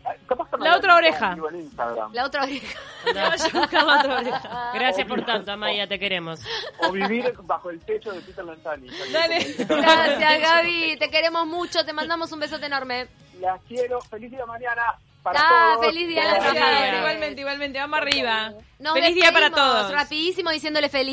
La 0.58 0.76
otra 0.76 0.96
oreja. 0.96 1.36
en 1.50 1.60
Instagram. 1.60 2.12
La 2.12 2.24
otra 2.24 2.42
oreja. 2.44 2.78
La 3.14 3.28
otra 3.98 4.18
oreja. 4.18 4.70
Gracias 4.74 5.06
por 5.06 5.24
tanto, 5.24 5.52
Amaya, 5.52 5.86
te 5.86 5.98
queremos. 5.98 6.40
O 6.78 6.92
vivir 6.92 7.32
bajo 7.42 7.70
el 7.70 7.80
techo 7.80 8.12
de 8.12 8.20
Peter 8.20 8.44
Lanzani. 8.44 8.88
Dale. 9.12 9.54
Gracias, 9.68 10.40
Gaby. 10.40 10.96
Te 10.98 11.10
queremos 11.10 11.46
mucho. 11.46 11.84
Te 11.84 11.92
mandamos 11.92 12.32
un 12.32 12.40
besote 12.40 12.66
enorme. 12.66 13.08
Las 13.40 13.60
quiero. 13.68 14.00
Feliz 14.00 14.30
día 14.30 14.46
mañana 14.46 14.82
para 15.22 15.40
Ah, 15.42 15.72
todos. 15.74 15.86
feliz 15.86 16.08
día 16.08 16.22
a 16.22 16.34
los 16.34 16.38
trabajadores. 16.38 16.98
igualmente, 16.98 17.40
igualmente. 17.40 17.78
Vamos 17.78 17.98
arriba. 17.98 18.52
Nos 18.78 18.94
Feliz 18.94 19.14
día 19.14 19.32
para 19.32 19.50
todos. 19.50 19.90
Rapidísimo 19.92 20.50
diciéndole 20.50 20.88
feliz 20.88 21.12